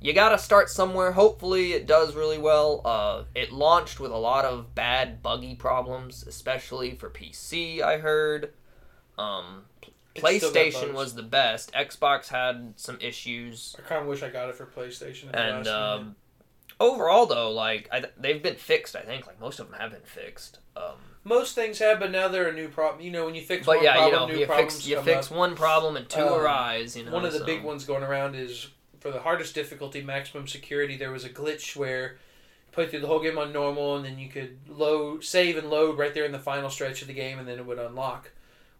[0.01, 1.11] you gotta start somewhere.
[1.13, 2.81] Hopefully, it does really well.
[2.85, 7.81] Uh, it launched with a lot of bad buggy problems, especially for PC.
[7.81, 8.51] I heard.
[9.17, 9.74] Um, It's still got
[10.15, 11.71] PlayStation was the best.
[11.73, 15.29] Xbox had some issues, I kind of wish I got it for PlayStation.
[15.33, 16.15] at and last um,
[16.79, 18.95] overall though, like I, they've been fixed.
[18.95, 20.59] I think like most of them have been fixed.
[20.77, 23.03] Um, most things have, but now they're a new problem.
[23.03, 24.87] You know, when you fix but one yeah, you problem, know, new you problems fix
[24.87, 25.37] you fix up.
[25.37, 26.95] one problem and two Um, arise.
[26.95, 28.67] You know, One of the so- big ones going around is
[28.99, 30.97] for the hardest difficulty, maximum security.
[30.97, 34.17] There was a glitch where you play through the whole game on normal, and then
[34.19, 37.37] you could load, save, and load right there in the final stretch of the game,
[37.39, 38.31] and then it would unlock.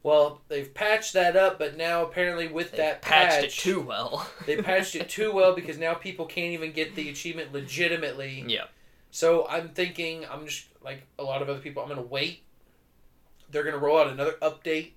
[0.05, 3.81] Well, they've patched that up, but now apparently with They that patched patch, it too
[3.81, 4.29] well.
[4.45, 8.45] they patched it too well because now people can't even get the achievement legitimately.
[8.47, 8.65] Yeah.
[9.09, 12.43] So I'm thinking, I'm just like a lot of other people, I'm going to wait.
[13.49, 14.91] They're going to roll out another update.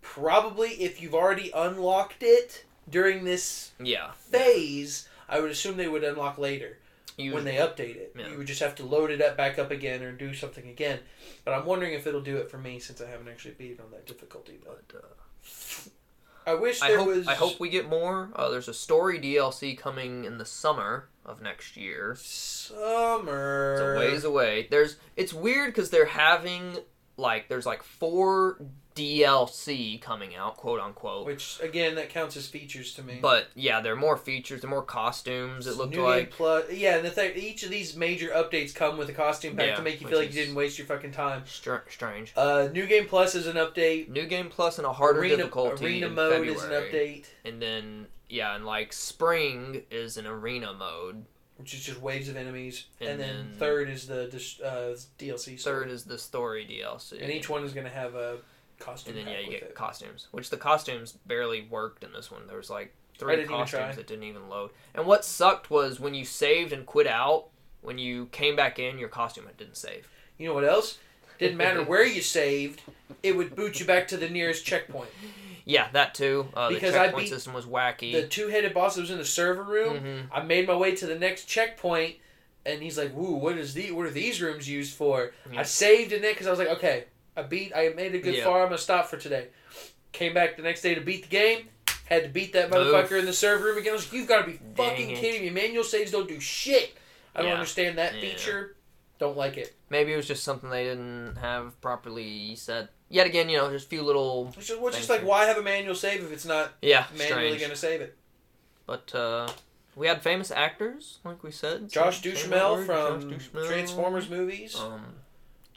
[0.00, 4.12] Probably if you've already unlocked it during this Yeah.
[4.12, 6.78] phase, I would assume they would unlock later
[7.28, 8.14] When they update it.
[8.16, 8.28] Yeah.
[8.28, 11.00] You would just have to load it up back up again or do something again.
[11.44, 13.80] But I'm wondering if it'll do it for me since I haven't actually beat it
[13.80, 14.58] on that difficulty.
[14.64, 15.90] But uh,
[16.46, 17.28] I wish I there hope was.
[17.28, 18.30] I hope we get more.
[18.34, 22.16] Uh, there's a story DLC coming in the summer of next year.
[22.18, 23.72] summer.
[23.74, 24.66] It's a ways away.
[24.70, 26.78] There's it's weird because they're having
[27.16, 28.60] like there's like four
[28.96, 31.26] DLC coming out, quote unquote.
[31.26, 33.18] Which again, that counts as features to me.
[33.20, 35.66] But yeah, there are more features, there are more costumes.
[35.66, 38.74] It looked New like Game Plus, yeah, and the thing, each of these major updates
[38.74, 40.86] come with a costume pack Yeah, to make you feel like you didn't waste your
[40.86, 41.42] fucking time.
[41.46, 42.32] Str- strange.
[42.36, 44.08] Uh, New Game Plus is an update.
[44.08, 46.56] New game plus and a harder arena, difficulty arena mode February.
[46.56, 51.24] is an update, And then yeah, and like spring is an arena mode.
[51.56, 54.96] which is just waves of enemies, and, And then, then- third is the dis- uh,
[55.18, 55.58] DLC.
[55.58, 55.76] story.
[55.76, 57.20] Third is the story DLC.
[57.20, 58.38] and each one is going to have a
[58.80, 59.16] costume.
[59.16, 59.74] and then yeah, you get it.
[59.74, 62.46] costumes, which the costumes barely worked in this one.
[62.46, 63.78] There was like three didn't even try.
[63.80, 64.70] costumes that didn't even load.
[64.94, 67.46] And what sucked was when you saved and quit out,
[67.82, 70.08] when you came back in, your costume didn't save.
[70.38, 70.98] You know what else?
[71.38, 72.82] Didn't matter where you saved,
[73.22, 75.10] it would boot you back to the nearest checkpoint.
[75.64, 76.48] Yeah, that too.
[76.54, 78.12] Uh, Because the checkpoint system was wacky.
[78.12, 80.00] The two-headed boss that was in the server room.
[80.00, 80.22] Mhm.
[80.32, 82.16] I made my way to the next checkpoint,
[82.66, 85.60] and he's like, "Woo, what is the what are these rooms used for?" Yeah.
[85.60, 87.04] I saved in it because I was like, "Okay,
[87.36, 88.44] I beat, I made a good Yeah.
[88.44, 88.60] far.
[88.62, 89.48] I'm gonna stop for today."
[90.12, 91.68] Came back the next day to beat the game.
[92.06, 92.72] Had to beat that Oof.
[92.74, 93.92] motherfucker in the server room again.
[93.92, 95.18] I was like, "You've got to be fucking it.
[95.18, 95.50] kidding me!
[95.50, 96.96] Manual saves don't do shit.
[97.34, 98.20] I don't understand that Yeah.
[98.20, 98.76] feature.
[99.20, 99.74] Don't like it.
[99.90, 102.88] Maybe it was just something they didn't have properly set.
[103.08, 105.44] Yet again, you know, just a few little It's just, well, it's just like, why
[105.44, 107.60] have a manual save if it's not yeah, manually strange.
[107.60, 108.16] gonna save it?
[108.86, 109.48] But uh,
[109.94, 111.88] we had famous actors, like we said.
[111.90, 114.74] Josh Duhamel from Josh Duhamel, Transformers movies.
[114.74, 115.19] Um,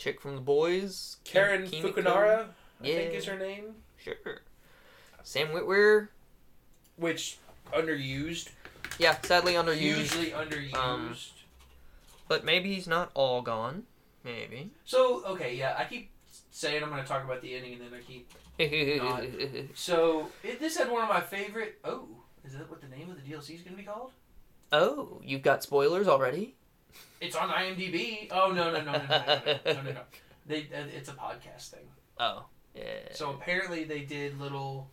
[0.04, 1.18] chick from the boys.
[1.24, 2.02] Karen Kimiko.
[2.02, 2.48] Fukunara,
[2.82, 2.96] I Yeah.
[2.96, 3.76] think is her name.
[3.98, 4.42] Sure.
[5.24, 6.10] Sam Witwer.
[6.98, 7.38] Which
[7.72, 8.50] underused,
[9.00, 9.78] Yeah, sadly underused.
[9.78, 10.76] hugely underused.
[10.76, 11.16] Um,
[12.28, 13.88] But maybe he's not all gone.
[14.24, 14.72] Maybe.
[14.86, 16.10] so okay, yeah, I keep
[16.52, 18.30] saying I'm going to talk about the ending, and then I keep.
[19.04, 19.24] not.
[19.76, 21.80] So it, this had one of my favorite.
[21.84, 22.08] Oh,
[22.46, 24.12] is that what the name of the DLC is going to be called?
[24.72, 26.56] oh, you've got spoilers already?
[27.24, 28.28] It's on IMDb.
[28.32, 29.92] Oh no no no no no no no no no!
[29.92, 30.02] no.
[30.46, 31.86] They, uh, it's a podcast thing.
[32.20, 32.46] Oh.
[32.76, 32.84] Yeah.
[33.14, 34.90] So apparently they did little.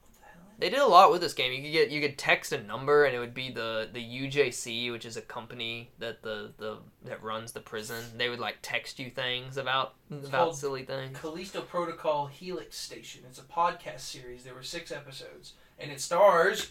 [0.00, 0.46] What the hell?
[0.60, 1.52] They did a lot with this game.
[1.52, 4.92] You could get you could text a number and it would be the the UJC,
[4.92, 8.04] which is a company that the the that runs the prison.
[8.16, 11.18] They would like text you things about about called silly things.
[11.18, 13.22] Callisto Protocol Helix Station.
[13.28, 14.44] It's a podcast series.
[14.44, 16.70] There were six episodes, and it stars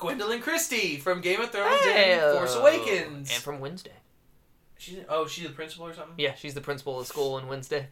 [0.00, 3.30] Gwendoline Christie from Game of Thrones and Force Awakens.
[3.30, 3.92] and from Wednesday.
[4.78, 6.14] she's oh, she's the principal or something.
[6.16, 7.88] Yeah, she's the principal of school in Wednesday.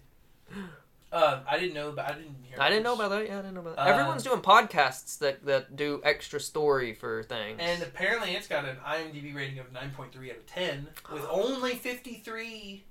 [1.11, 2.61] Uh, I didn't know, but I didn't hear.
[2.61, 3.27] I didn't know about that.
[3.27, 3.87] Yeah, I didn't know about that.
[3.87, 7.59] Uh, Everyone's doing podcasts that that do extra story for things.
[7.61, 11.25] And apparently, it's got an IMDb rating of nine point three out of ten, with
[11.31, 12.85] only fifty three.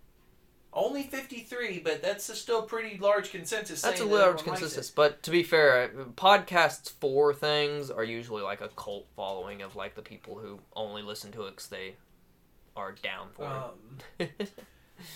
[0.74, 3.82] Only fifty three, but that's a still pretty large consensus.
[3.82, 4.92] That's a saying that large consensus.
[4.92, 9.96] But to be fair, podcasts for things are usually like a cult following of like
[9.96, 11.96] the people who only listen to it because they
[12.76, 14.52] are down for Um, it.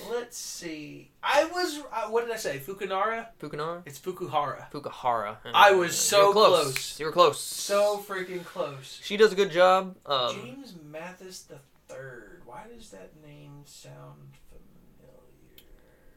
[0.09, 1.11] let's see.
[1.21, 1.81] I was.
[1.91, 2.57] Uh, what did I say?
[2.57, 3.27] Fukunara.
[3.39, 3.83] Fukunara?
[3.85, 4.71] It's Fukuhara.
[4.71, 5.37] Fukuhara.
[5.53, 6.63] I was so You close.
[6.63, 6.99] close.
[6.99, 7.39] You were close.
[7.39, 8.99] So freaking close.
[9.03, 9.95] She does a good job.
[10.07, 12.41] Um, James Mathis the third.
[12.45, 14.37] Why does that name sound?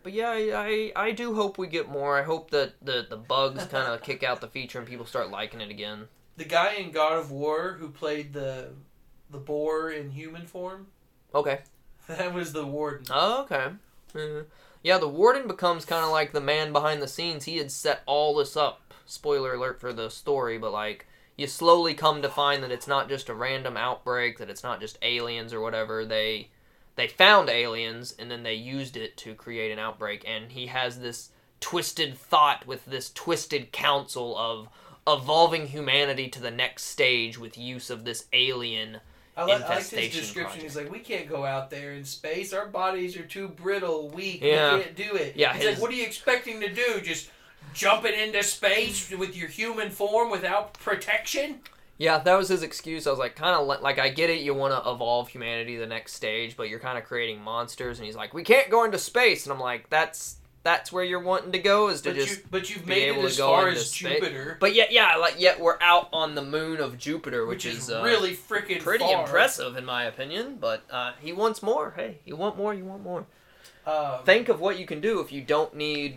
[0.04, 2.16] But yeah, I, I I do hope we get more.
[2.16, 5.30] I hope that the the bugs kind of kick out the feature and people start
[5.30, 6.06] liking it again.
[6.36, 8.68] The guy in God of War who played the
[9.30, 10.86] the boar in human form.
[11.34, 11.60] Okay.
[12.06, 13.06] That was the warden.
[13.10, 13.68] Oh, okay.
[14.12, 14.44] Mhm.
[14.82, 17.46] Yeah, the warden becomes kind of like the man behind the scenes.
[17.46, 18.92] He had set all this up.
[19.06, 21.06] Spoiler alert for the story, but like
[21.38, 24.80] you slowly come to find that it's not just a random outbreak, that it's not
[24.82, 26.04] just aliens or whatever.
[26.04, 26.50] They
[26.96, 31.00] they found aliens and then they used it to create an outbreak and he has
[31.00, 31.30] this
[31.60, 34.68] twisted thought with this twisted council of
[35.06, 39.00] evolving humanity to the next stage with use of this alien
[39.36, 40.42] I, like, I like his description.
[40.44, 40.62] project.
[40.62, 42.52] He's like, we can't go out there in space.
[42.52, 44.40] Our bodies are too brittle, weak.
[44.40, 44.76] Yeah.
[44.76, 45.34] We can't do it.
[45.34, 47.00] Yeah, He's his- like, what are you expecting to do?
[47.02, 47.30] Just
[47.72, 51.60] jumping into space with your human form without protection?
[51.96, 53.06] Yeah, that was his excuse.
[53.06, 54.40] I was like, kind of like, I get it.
[54.40, 57.98] You want to evolve humanity to the next stage, but you're kind of creating monsters.
[57.98, 59.46] And he's like, we can't go into space.
[59.46, 62.30] And I'm like, that's that's where you're wanting to go is to But, just.
[62.30, 64.14] you, but you've be made it as far as space.
[64.14, 67.74] Jupiter, But yet, yeah, like yet we're out on the moon of Jupiter, which, which,
[67.74, 69.24] is, uh, really freaking pretty far.
[69.24, 70.56] impressive in my opinion.
[70.58, 71.92] But uh, he wants more.
[71.96, 72.72] Hey, you want more?
[72.72, 73.26] You want more?
[73.86, 76.16] Um, Think of what you can do if you don't need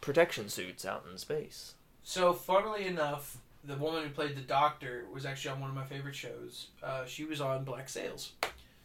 [0.00, 1.74] protection suits out in space.
[2.04, 5.84] So, funnily enough, the woman who played the doctor was actually on one of my
[5.84, 6.68] favorite shows.
[6.82, 8.32] Uh, she was on Black Sails.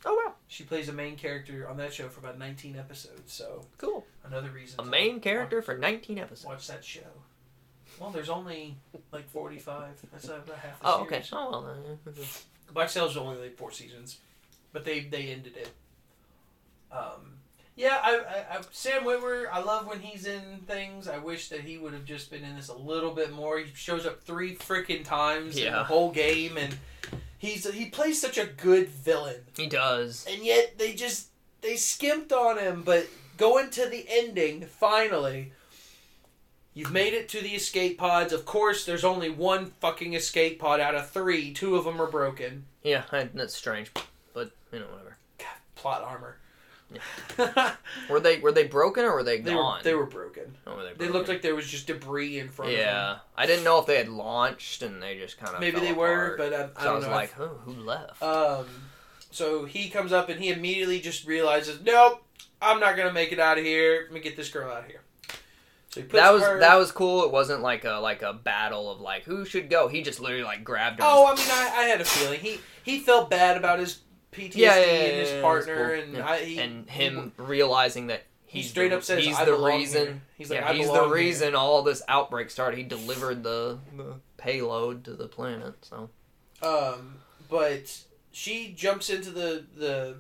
[0.06, 3.34] Oh wow, She plays a main character on that show for about 19 episodes.
[3.34, 4.06] So, cool.
[4.24, 4.80] another reason.
[4.80, 6.46] A to main character for 19 episodes.
[6.46, 7.02] Watch that show.
[8.00, 8.76] Well, there's only
[9.12, 10.06] like 45.
[10.12, 11.16] That's about half the Oh, okay.
[11.24, 11.30] series.
[11.34, 11.50] Oh
[12.06, 12.14] well.
[12.74, 14.20] Black Sails was only like four seasons,
[14.72, 15.70] but they they ended it.
[16.92, 17.37] Um,
[17.78, 19.46] yeah, I, I, I Sam Witwer.
[19.52, 21.08] I love when he's in things.
[21.08, 23.60] I wish that he would have just been in this a little bit more.
[23.60, 26.76] He shows up three freaking times in the whole game, and
[27.38, 30.26] he's he plays such a good villain, He does.
[30.30, 31.28] and yet they just
[31.62, 32.82] they skimped on him.
[32.84, 33.08] But
[33.38, 35.54] going to the ending, finally.
[36.74, 38.32] You've made it to the escape pods.
[38.32, 41.52] Of course, there's only one fucking escape pod out of three.
[41.52, 42.66] Two of them are broken.
[42.84, 43.92] Yeah, I, that's strange,
[44.36, 45.18] but you know whatever.
[45.40, 46.38] God, plot armor.
[48.10, 49.78] Were they were they broken or were they they gone?
[49.80, 50.56] were they were broken.
[50.66, 52.86] Oh, were they, They looked like there was just debris in front of them.
[52.86, 55.94] Yeah, I didn't know if they had launched and they just kind of Maybe they
[55.94, 57.12] were, but um, I so don't was know.
[57.12, 58.24] like, who who left?
[58.24, 58.66] Um,
[59.32, 62.24] so he comes up and he immediately just realizes, nope,
[62.62, 64.04] I'm not gonna make it out of here.
[64.06, 65.02] Let me get this girl out of here.
[65.90, 66.60] So he puts that was her.
[66.60, 67.24] that was cool.
[67.26, 69.88] It wasn't like a like a battle of like who should go.
[69.90, 71.06] He just literally like grabbed her.
[71.08, 74.00] Oh, I mean, I, I had a feeling he he felt bad about his
[74.38, 76.16] PTSD Yeah, yeah, yeah, and his partner, cool.
[76.16, 76.18] and.
[76.24, 79.56] I, he, and him realizing that he, he's straight the, up says, he's "I the
[79.56, 80.04] reason.
[80.06, 82.78] here." He's like, yeah, "I he's the belong here." reason all this outbreak started.
[82.78, 85.74] He delivered the, the payload to the planet.
[85.82, 86.10] So
[86.62, 87.16] Um,
[87.50, 88.00] but
[88.32, 90.18] she jumps into the the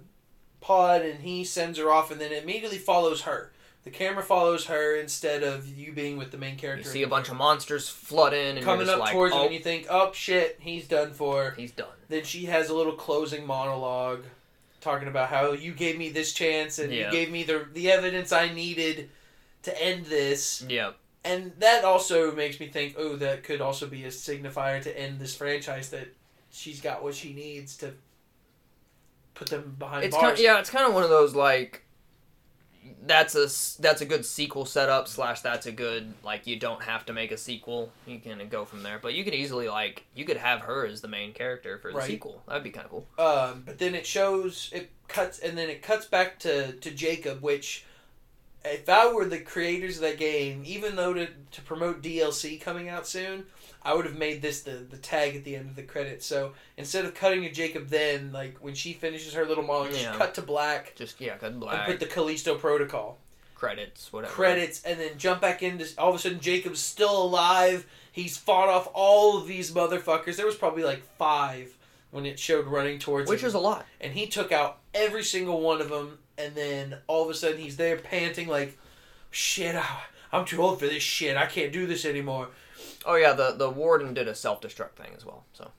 [0.59, 3.51] pod and he sends her off, and then immediately follows her.
[3.88, 6.89] The camera follows her instead of you being with the main you character.
[6.89, 9.53] see a bunch of monsters flood in and coming up like, towards oh, him, and
[9.53, 11.88] you think, "Oh shit, he's done for." he's done.
[12.09, 14.25] Then she has a little closing monologue,
[14.81, 17.05] talking about how you gave me this chance and Yeah.
[17.05, 19.09] you gave me the the evidence I needed
[19.63, 20.65] to end this.
[20.67, 20.91] Yeah,
[21.23, 25.21] And that also makes me think, oh, that could also be a signifier to end
[25.21, 26.13] this franchise that
[26.51, 27.93] she's got what she needs to
[29.33, 30.31] put them behind it's bars.
[30.31, 31.83] kind yeah, it's kind of one of those like
[33.05, 33.45] that's a
[33.81, 37.31] that's a good sequel setup slash that's a good like you don't have to make
[37.31, 40.61] a sequel you can go from there but you could easily like you could have
[40.61, 42.07] her as the main character for the Right.
[42.07, 45.69] sequel that'd be kind of cool Um, but then it shows it cuts, and then
[45.69, 47.83] it cuts back to to Jacob, which.
[48.66, 52.89] If I were the creators of that game, even though to, to promote DLC coming
[52.89, 53.45] out soon,
[53.84, 56.26] I would have made this the, the tag at the end of the credits.
[56.26, 60.18] So instead of cutting to Jacob, then like when she finishes her little monologue, just
[60.18, 63.18] cut to black just yeah cut black and put the Callisto Protocol.
[63.55, 67.86] credits whatever credits and then jump back into all of a sudden Jacob's still alive.
[68.12, 70.36] He's fought off all of these motherfuckers.
[70.36, 71.78] There was probably like five
[72.12, 73.47] when it showed running towards which him.
[73.47, 77.23] is a lot and he took out every single one of them and then all
[77.23, 78.77] of a sudden he's there panting like
[79.31, 79.75] shit
[80.31, 81.38] I'm too old for this shit.
[81.38, 82.49] I can't do this anymore.
[83.05, 85.71] oh yeah the the warden did a self-destruct thing as well so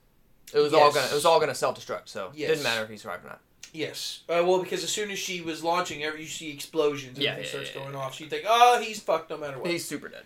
[0.54, 2.50] it was all gonna it was all gonna self-destruct so Yes.
[2.50, 3.40] didn't matter if he survived or not
[3.70, 4.20] Yes.
[4.30, 7.50] Uh, well, because as soon as she was launching, you see explosions, Yeah, everything yeah,
[7.66, 8.14] starts yeah, going off.
[8.14, 9.70] So you think, oh, he's fucked no matter what.
[9.70, 10.22] he's super dead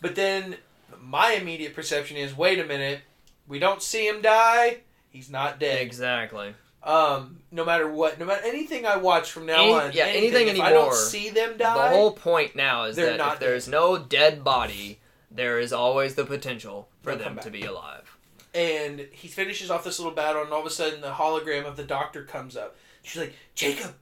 [0.00, 0.56] But then
[1.00, 3.02] my immediate perception is, wait a minute,
[3.46, 4.78] we don't see him die.
[5.10, 5.80] He's not dead.
[5.80, 6.54] exactly
[6.86, 10.46] Um, no matter what, no matter anything I watch from now Any- on, yeah, anything
[10.48, 11.88] if I don't see them die.
[11.90, 16.24] the whole point now is that if there's no dead body there is always the
[16.24, 18.16] potential for They'll them to be alive
[18.56, 21.76] and he finishes off this little battle, and all of a sudden the hologram of
[21.76, 22.74] the doctor comes up.
[23.02, 23.94] She's like, Jacob,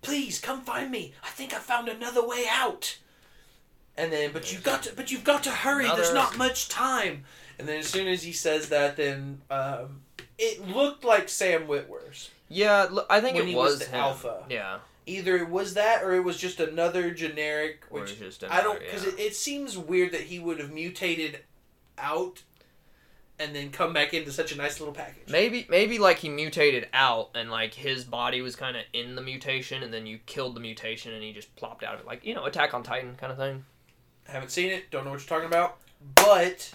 [0.00, 1.12] please come find me.
[1.24, 2.98] I think I found another way out.
[3.96, 5.86] And then, but you've got to, but you've got to hurry.
[5.86, 7.24] There's not much time.
[7.58, 10.02] And then as soon as he says that, then um,
[10.38, 12.30] it looked like Sam Witwer's.
[12.48, 14.44] Yeah, I think it he was, was alpha.
[14.48, 17.84] Yeah, Either it was that, or it was just another generic.
[17.90, 19.12] Which just I don't because yeah.
[19.12, 21.40] it, it seems weird that he would have mutated
[21.96, 22.42] out
[23.38, 25.28] and then come back into such a nice little package.
[25.28, 29.22] maybe maybe like he mutated out and like his body was kind of in the
[29.22, 32.24] mutation and then you killed the mutation and he just plopped out of it like
[32.24, 33.64] you know Attack on Titan kind of thing.
[34.24, 34.90] Haven't seen it.
[34.90, 35.76] Don't know what you're talking about.
[36.16, 36.72] But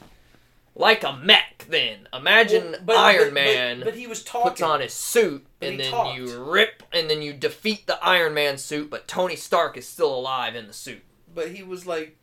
[0.73, 4.49] Like a mech, then imagine Well, but- Iron but- Man But, but he was talking.
[4.51, 6.17] puts on his suit and then talked.
[6.17, 10.13] you rip and then you defeat the Iron Man suit, but Tony Stark is still
[10.15, 11.03] alive in the suit.
[11.33, 12.15] But he was like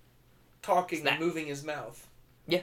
[0.62, 2.07] talking and moving his mouth.
[2.46, 2.62] Yeah.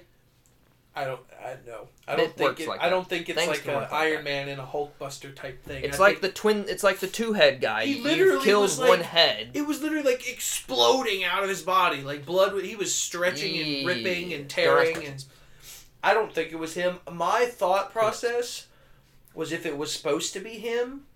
[0.97, 1.19] I don't.
[1.39, 1.89] I know.
[2.07, 2.67] I It don't think it.
[2.69, 4.23] like I don't think it's Things like can a work like Iron that.
[4.23, 5.83] Man and a Hulkbuster type thing.
[5.83, 6.65] It's I like the twin.
[6.69, 7.85] It's like the two head guy.
[7.85, 9.51] He literally kills was one head.
[9.53, 12.59] It was literally like exploding out of his body, like blood.
[12.63, 15.23] He was stretching and ripping and tearing, and
[16.05, 16.99] I don't think it was him.
[17.11, 18.67] My thought process
[19.33, 21.07] was if it was supposed to be him,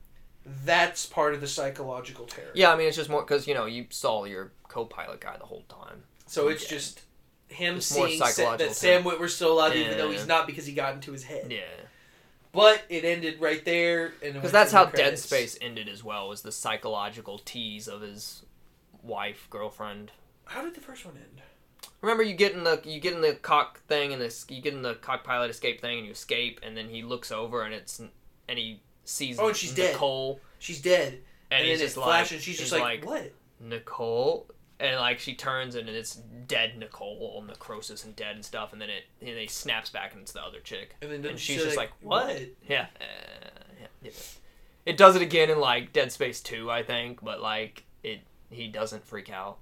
[0.65, 2.51] that's part of the psychological terror.
[2.55, 5.45] Yeah, I mean it's just more because you know you saw your co-pilot guy the
[5.45, 6.03] whole time.
[6.25, 6.69] So it's Yeah.
[6.69, 7.01] just
[7.49, 10.93] him seeing Sa- that Sam Witwer's still alive, even though he's not because he got
[10.95, 11.51] into his head.
[11.51, 11.61] Yeah,
[12.51, 15.17] But it ended right there, and because that's how Dead.
[15.19, 16.29] Space ended as well.
[16.29, 18.43] Was the psychological tease of his
[19.03, 20.11] wife, girlfriend.
[20.45, 21.41] How did the first one end?
[22.01, 24.73] Remember, you get in the you get in the cock thing and this you get
[24.73, 27.73] in the cock pilot escape thing and you escape and then he looks over and
[27.73, 29.93] it's and he sees Oh, and she's dead.
[29.93, 30.39] Nicole.
[30.59, 31.13] She's dead,
[31.51, 34.49] and, and, he's then just it like and she's just he's like, "What?" Nicole?
[34.79, 36.15] And like she turns and it's
[36.47, 40.13] dead Nicole all necrosis and dead and stuff and then it and he snaps back
[40.13, 40.95] and it's the other chick.
[41.01, 43.49] And then and she she's just like what, "What?" yeah uh,
[43.81, 44.11] yeah, yeah.
[44.85, 48.69] It does it again in like Dead Space 2 I think but like it he
[48.69, 49.57] doesn't freak out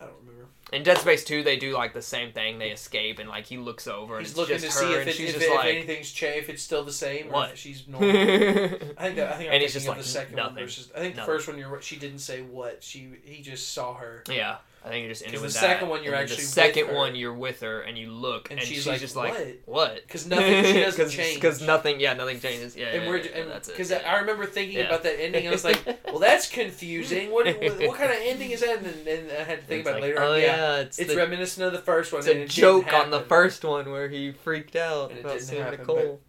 [0.00, 0.46] I don't remember.
[0.72, 2.58] In Dead Space 2, they do like the same thing.
[2.58, 4.94] They escape and like he looks over and He's it's looking just to her see
[4.94, 6.92] if, and it, she's if, just it- if like anything's changed, if it's still the
[6.92, 7.50] same, or What?
[7.50, 8.08] if she's normal.
[8.10, 10.64] I think that, I think I'm And thinking just of like, the second one nothing.
[10.64, 10.92] versus.
[10.94, 11.34] I think the Nothing.
[11.34, 14.58] first one you're she didn't say what she he just saw her yeah.
[14.82, 15.66] I think it just ended with the that.
[15.66, 16.94] second one, you're And then actually the with second her.
[16.94, 19.96] one you're with her and you look and, she's, like just like what what?
[20.06, 23.30] because nothing she doesn't change because nothing yeah nothing changes yeah and yeah, we're yeah,
[23.36, 23.92] and that's it because.
[23.92, 24.84] I remember thinking Yeah.
[24.84, 28.52] about that ending I was like well that's confusing what what, what kind of ending
[28.52, 30.40] is that and, and I had to think It's about like, it later oh on.
[30.40, 33.10] yeah, yeah it's, it's the, reminiscent of the first one it's a it joke on
[33.10, 36.20] the first one where he freaked out about seeing happen, Nicole.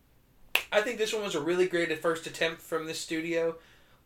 [0.74, 3.56] I think this one was a really great first attempt from this studio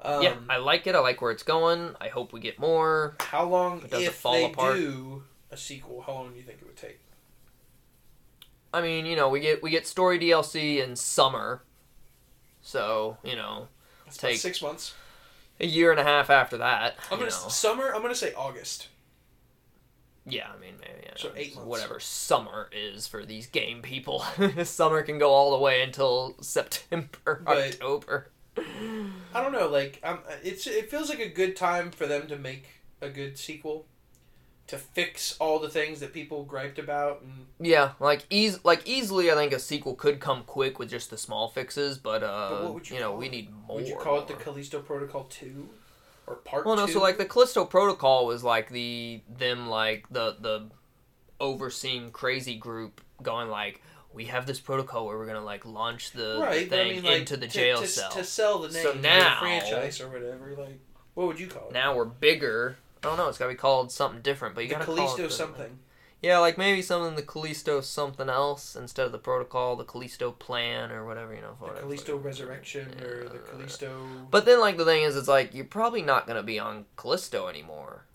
[0.05, 0.95] um, yeah, I like it.
[0.95, 1.95] I like where it's going.
[1.99, 3.15] I hope we get more.
[3.19, 4.75] how long It doesn't if fall they apart.
[4.77, 6.99] do a sequel how long do you think it would take
[8.73, 11.63] I mean, you know, we get we get story DLC in summer,
[12.61, 13.67] so you know,
[14.05, 14.93] That's Take- six months
[15.59, 16.95] a year and a half after that.
[17.09, 17.37] I'm gonna know.
[17.49, 18.89] summer I'm gonna say August
[20.27, 21.67] Yeah, I mean, maybe, yeah, So eight months.
[21.69, 24.19] whatever summer is for these game people.
[24.65, 28.29] summer can go all the way until September, But- October.
[29.33, 29.67] I don't know.
[29.67, 32.65] Like, um, it's it feels like a good time for them to make
[33.01, 33.85] a good sequel,
[34.67, 39.29] to fix all the things that people griped about, and Yeah, like eas- like easily,
[39.31, 42.63] I think a sequel could come quick with just the small fixes, but uh, But
[42.63, 43.77] what would you you know, call we need more.
[43.77, 44.33] would you call it the.
[44.35, 45.69] Callisto Protocol two,
[46.27, 46.85] or part Well, no.
[46.85, 46.93] two?
[46.93, 50.69] So like the Callisto Protocol was like the them like the the
[51.39, 53.81] overseeing crazy group going like
[54.16, 56.70] we have this protocol where we're gonna like launch the, right?
[56.70, 58.09] but I thing mean, like, into the jail to, cell.
[58.11, 60.55] to sell the name, So now- the franchise or whatever.
[60.57, 60.80] Like,
[61.13, 61.74] what would you call it?
[61.74, 62.78] now we're bigger.
[63.03, 63.28] I don't know.
[63.30, 65.80] It's gotta be called something different, but you the gotta call Callisto it something.
[66.22, 70.91] Yeah, like maybe something the Callisto something else instead of the protocol, the Callisto plan
[70.91, 71.55] or whatever you know.
[71.61, 71.82] The.
[71.82, 73.91] Callisto Resurrection or the Callisto.
[74.32, 77.47] But then, like the thing is, it's like you're probably not gonna be on Callisto
[77.47, 78.05] anymore.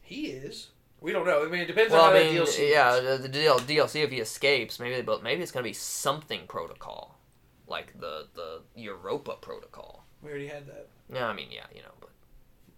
[0.00, 0.68] he is.
[1.00, 1.44] We don't know.
[1.44, 2.70] I mean, it depends Well, on how I mean, DLC.
[2.72, 6.40] yeah, the, the DL, DLC if he escapes, maybe, but maybe it's gonna be something
[6.48, 7.18] protocol,
[7.68, 10.04] like the the Europa protocol.
[10.22, 10.88] we already had that.
[11.12, 12.10] Yeah, I mean, yeah, you know, but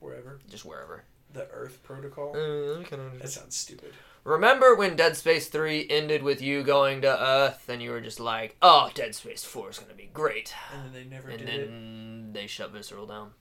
[0.00, 1.04] Wherever just wherever.
[1.32, 2.30] the Earth Protocol.
[2.32, 2.82] Uh,
[3.18, 3.92] That sounds stupid.
[4.24, 8.20] Remember when Dead Space Three ended with you going to Earth, and you were just
[8.20, 11.48] like, "Oh, Dead Space Four is gonna be great," And then they never and did
[11.48, 11.66] it.
[11.70, 13.32] then they shut Visceral down.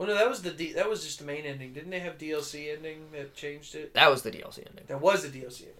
[0.00, 1.74] Well, no, that was the D- that was just the main ending.
[1.74, 3.92] Didn't they have DLC ending that changed it?
[3.92, 4.84] That was the DLC ending.
[4.86, 5.74] That was the DLC ending.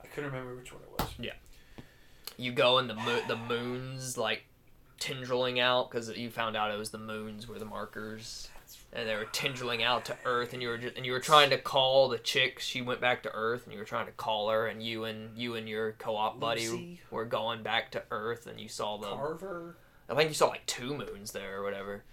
[0.00, 1.08] I couldn't remember which one it was.
[1.18, 1.32] Yeah.
[2.36, 4.44] You go and the mo- the moons like
[5.00, 8.48] tendriling out because you found out it was the moons were the markers.
[8.92, 11.50] and they were tendriling out to Earth, and you were just, and you were trying
[11.50, 12.60] to call the chick.
[12.60, 15.36] She went back to Earth, and you were trying to call her, and you and
[15.36, 17.00] you and your co-op buddy Lucy?
[17.10, 19.08] were going back to Earth, and you saw the.
[19.08, 19.74] Carver.
[20.08, 22.04] I think you saw like two moons there or whatever.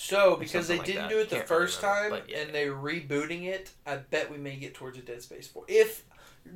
[0.00, 1.10] So because they like didn't that.
[1.10, 2.38] do it the Can't first remember, time yeah.
[2.38, 5.64] and they're rebooting it, I bet we may get towards a Dead Space four.
[5.66, 6.04] If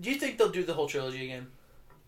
[0.00, 1.48] do you think they'll do the whole trilogy again?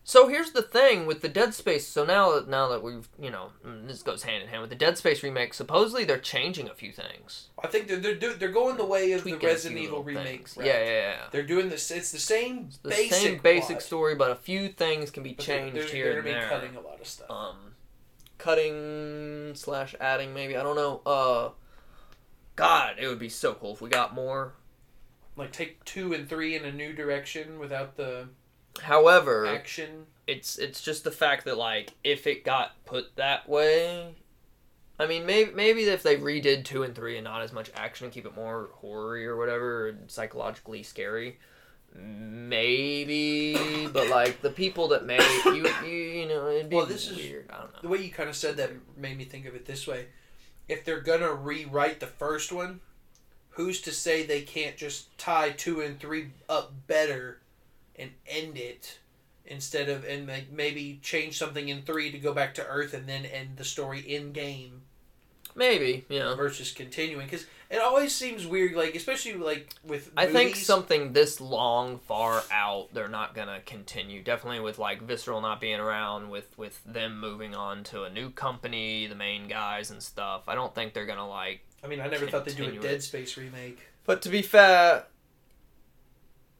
[0.07, 1.87] So here's the thing with the Dead Space.
[1.87, 4.69] So now that now that we've you know mm, this goes hand in hand with
[4.69, 5.53] the Dead Space remake.
[5.53, 7.49] Supposedly they're changing a few things.
[7.61, 10.55] I think they're they're, they're going the way of Tweaking the Resident Evil remakes.
[10.55, 10.67] route.
[10.67, 11.15] Yeah, yeah, yeah.
[11.31, 11.91] They're doing this.
[11.91, 15.33] It's the same The basic same basic plot, story, but a few things can be
[15.33, 16.49] but changed they're, here they're and gonna there.
[16.49, 17.29] cutting a lot of stuff.
[17.29, 17.57] um,
[18.45, 21.01] cutting slash adding maybe I don't know.
[21.05, 21.49] Uh,
[22.55, 24.53] God, it would be so cool if we got more.
[25.35, 28.29] like take two and three in a new direction without the
[28.83, 30.05] However, action.
[30.27, 34.15] it's it's just the fact that like if it got put that way,
[34.99, 38.05] I mean maybe maybe if they redid two and three and not as much action
[38.05, 41.39] and keep it more horror or whatever, or psychologically scary.
[41.95, 47.09] Maybe, but like the people that made you, you, you know, it'd be Well, this
[47.09, 47.17] is-
[47.49, 47.79] I don't know.
[47.81, 50.07] The way you kind of said that made me think of it this way:
[50.67, 52.81] if they're gonna rewrite the first one,
[53.49, 57.39] who's to say they can't just tie two and three up better
[57.95, 58.99] and end it
[59.45, 63.07] instead of and like maybe change something in three to go back to Earth and
[63.07, 64.81] then end the story in game
[65.55, 66.35] Maybe, know.
[66.35, 67.25] versus continuing?
[67.25, 72.43] Because it always seems weird, like especially like with I think something this long, far
[72.51, 74.21] out, they're not gonna continue.
[74.21, 78.29] Definitely with like Visceral not being around, with with them moving on to a new
[78.29, 80.43] company, the main guys and stuff.
[80.47, 81.61] I don't think they're gonna like.
[81.83, 83.01] I mean, I never thought they'd do a Dead.
[83.01, 83.79] Space remake.
[84.05, 85.05] But to be fair,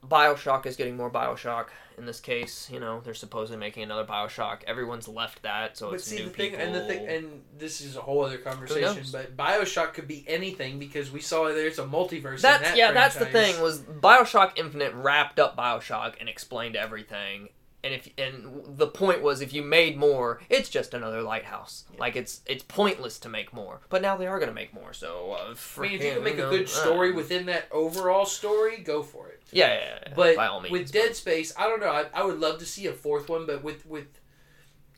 [0.03, 1.67] Bioshock is getting more Bioshock
[1.97, 2.69] in this case.
[2.71, 4.63] You know, they're supposedly making another Bioshock.
[4.65, 6.65] Everyone's left that, so but it's see new the thing, people.
[6.65, 9.03] and the thing, and this is a whole other conversation.
[9.11, 12.41] But Bioshock could be anything because we saw there's a multiverse.
[12.41, 12.91] That's in that yeah.
[12.91, 13.61] That's the thing.
[13.61, 17.49] Was Bioshock Infinite wrapped up Bioshock and explained everything,
[17.85, 21.85] and if and the point was if you made more, it's just another lighthouse.
[21.99, 23.81] Like it's it's pointless to make more.
[23.89, 24.91] But now they are gonna make more.
[24.91, 28.25] So uh, I mean, if you can make a good uh, story within that overall
[28.25, 29.34] story, go for it.
[29.51, 31.89] Yeah, yeah, yeah, yeah, But by all means, with Dead Space, I don't know.
[31.89, 34.07] I, I would love to see a fourth one, but with with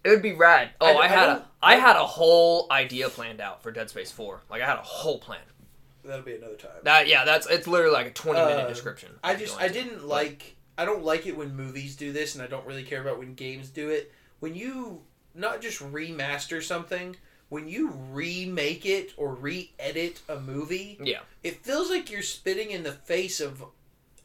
[0.04, 0.70] it would be rad.
[0.80, 3.72] Oh, I- I, I had don't- a I had a whole idea planned out for
[3.72, 4.42] Dead Space Four.
[4.50, 5.42] Like I had a whole plan.
[6.06, 6.72] that'll be another time.
[6.84, 9.12] That yeah, that's it's literally like a twenty minute Uh, description.
[9.24, 12.44] I just I didn't But- like I don't like it when movies do this, and
[12.44, 14.12] I don't really care about when games do it.
[14.40, 15.02] When you
[15.34, 17.16] not just remaster something,
[17.50, 21.22] when you remake it or re-edit a movie, Yeah.
[21.44, 23.64] it feels like you're spitting in the face of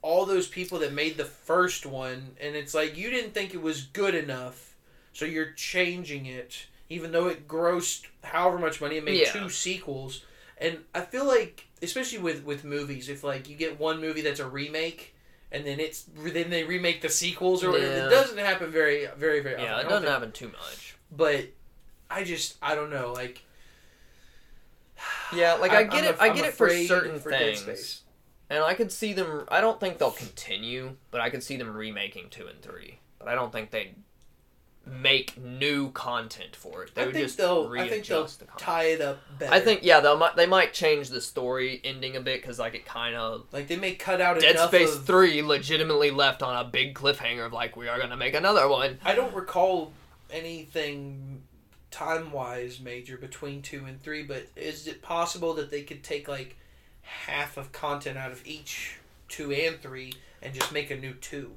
[0.02, 3.62] all those people that made the first one, and it's like you didn't think it
[3.62, 4.74] was good enough,
[5.12, 8.96] so you're changing it, even though it grossed however much money.
[8.96, 9.32] It made Yeah.
[9.32, 10.24] two sequels,
[10.58, 14.40] and I feel like, especially with with movies, if like you get one movie that's
[14.40, 15.14] a remake.
[15.54, 17.94] And then it's then they remake the sequels or whatever.
[17.94, 18.06] Yeah.
[18.06, 19.66] It doesn't happen very very very often.
[19.66, 20.94] Yeah, I it don't doesn't think- happen too much.
[21.14, 21.44] But
[22.10, 23.42] I just I don't know like.
[25.34, 26.10] Yeah, like I I'm- get I'm it.
[26.10, 28.01] af- I I'm get it for certain for Dead things, Space.
[28.52, 29.46] And I could see them.
[29.48, 32.98] I don't think they'll continue, but I could see them remaking two and three.
[33.18, 33.94] But I don't think they'd
[34.84, 36.94] make new content for it.
[36.94, 37.72] They I would think just they'll.
[37.74, 39.52] I think they'll the tie it up better.
[39.52, 42.74] I think yeah, they might they might change the story ending a bit because like
[42.74, 46.54] it kind of like they may cut out Dead Space of- Three legitimately left on
[46.54, 48.98] a big cliffhanger of like we are gonna make another one.
[49.02, 49.92] I don't recall
[50.30, 51.42] anything
[51.90, 56.28] time wise major between two and three, but is it possible that they could take
[56.28, 56.56] like
[57.26, 58.98] half of content out of each
[59.28, 61.52] two and three and just make a new two?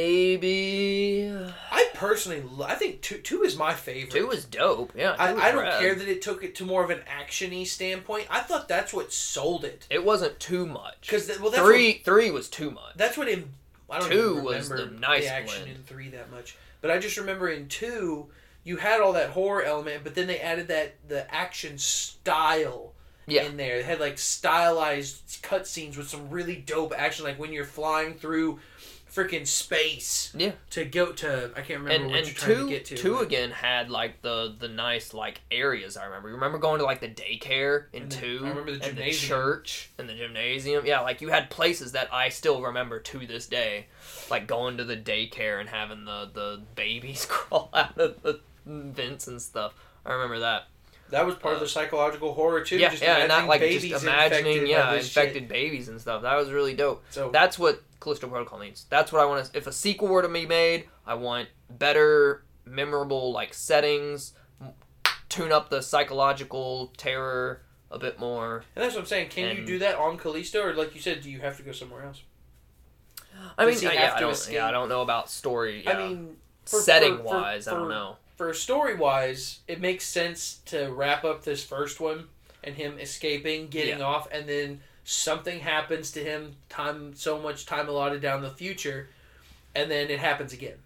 [0.00, 1.30] Maybe
[1.70, 4.10] I personally, I think two two is my favorite.
[4.12, 4.92] two is dope.
[4.96, 5.80] Yeah, I, I don't rad.
[5.80, 8.26] care that it took it to more of an actiony standpoint.
[8.30, 9.86] I thought that's what sold it.
[9.90, 11.00] It wasn't too much.
[11.02, 12.94] Because well, three What, three was too much.
[12.96, 13.50] that's what in
[13.88, 15.76] I don't Two was remember the nice action blend.
[15.78, 18.28] in three that much, but I just remember in two
[18.62, 22.92] you had all that horror element, but then they added that the action style
[23.26, 23.44] Yeah.
[23.44, 23.76] in there.
[23.76, 28.60] It had like stylized cutscenes with some really dope action, like when you're flying through
[29.12, 30.32] freaking space.
[30.36, 30.52] Yeah.
[30.70, 32.96] To go to I can't remember and what and you're trying two to get to.
[32.96, 36.28] two but- again had like the the nice like areas I remember.
[36.28, 38.96] You remember going to like the daycare in And the- two, I remember the and
[38.96, 39.28] the gymnasium.
[39.28, 40.86] church and the gymnasium.
[40.86, 43.86] Yeah, like you had places that I still remember to this day,
[44.30, 49.26] like going to the daycare and having the the babies crawl out of the vents
[49.26, 49.74] and stuff.
[50.06, 50.68] I remember that.
[51.10, 52.78] That was part of Uh, the psychological horror too.
[52.78, 55.48] yeah, just yeah, and that like just imagining infected yeah infected shit.
[55.48, 56.22] babies and stuff.
[56.22, 57.04] That was really dope.
[57.10, 58.84] So That's what Callisto Protocol needs.
[58.88, 59.56] That's what I want to.
[59.58, 64.72] If a sequel were to be made, I want better, memorable like settings, m-
[65.28, 68.64] tune up the psychological terror a bit more.
[68.76, 69.28] and that's what I'm saying.
[69.30, 71.72] Can you do that on Callisto, or like you said, do you have to go
[71.72, 72.22] somewhere else?
[73.58, 74.54] I mean, he uh, yeah, I don't, escape?
[74.54, 75.82] yeah, I don't know about story.
[75.86, 76.36] I mean,
[76.66, 78.16] for- setting for- for- wise, I don't for- know.
[78.40, 82.28] For story wise, it makes sense to wrap up this first one
[82.64, 84.06] and him escaping, getting Yeah.
[84.06, 86.56] off, and then something happens to him.
[86.70, 89.10] Time so much time allotted down the future,
[89.74, 90.78] and then it happens again.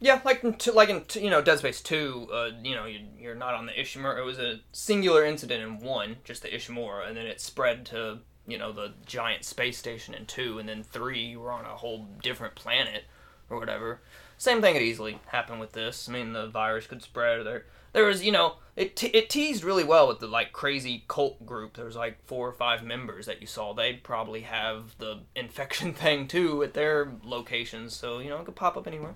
[0.00, 2.86] Yeah, like in t- like in t- you know Dead Space Two, uh, you know
[2.86, 4.18] you, you're not on the Ishimura.
[4.18, 8.18] It was a singular incident in one, just the Ishimura, and then it spread to
[8.48, 11.76] you know the giant space station in two, and then three you were on a
[11.76, 13.04] whole different planet
[13.48, 14.00] or whatever.
[14.40, 16.08] Same thing could easily happen with this.
[16.08, 17.44] I mean, the virus could spread.
[17.44, 21.04] There, there was you know it te- it teased really well with the like crazy
[21.08, 21.74] cult group.
[21.74, 23.74] There was like four or five members that you saw.
[23.74, 28.56] They'd probably have the infection thing too at their locations, so you know it could
[28.56, 29.14] pop up anywhere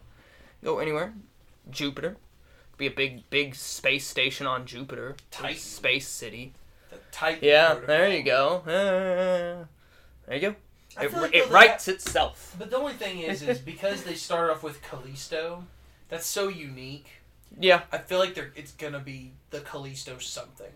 [0.62, 1.14] go anywhere.
[1.70, 2.18] Jupiter.
[2.76, 5.16] Be a big, big space station on Jupiter.
[5.30, 5.56] Titan.
[5.56, 6.52] Space city.
[6.90, 7.38] The Titan.
[7.42, 7.86] Yeah, protocol.
[7.86, 8.56] there you go.
[8.66, 9.64] Uh,
[10.26, 10.54] there you go.
[11.00, 12.54] It, like it writes itself.
[12.58, 15.64] But the only thing is, is because they start off with Callisto,
[16.08, 17.06] that's so unique.
[17.58, 20.72] Yeah, I feel like they're it's gonna be the Callisto something.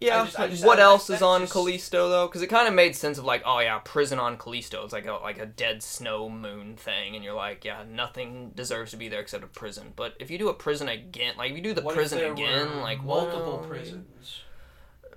[0.00, 0.22] yeah.
[0.22, 2.26] I just- I just- what I- else is on just- Callisto though?
[2.26, 4.82] Because it kind of made sense of like, oh yeah, prison on Callisto.
[4.84, 8.90] It's like a like a dead snow moon thing, and you're like, yeah, nothing deserves
[8.92, 9.92] to be there except a prison.
[9.96, 12.80] But if you do a prison again, like if you do the What prison again,
[12.80, 14.40] like multiple well, prisons,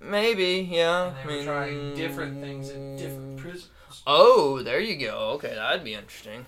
[0.03, 1.07] maybe, yeah.
[1.07, 3.69] and they I were mean, trying different things in different prisons.
[4.05, 5.31] Oh, there you go.
[5.35, 6.45] Okay, that'd be interesting.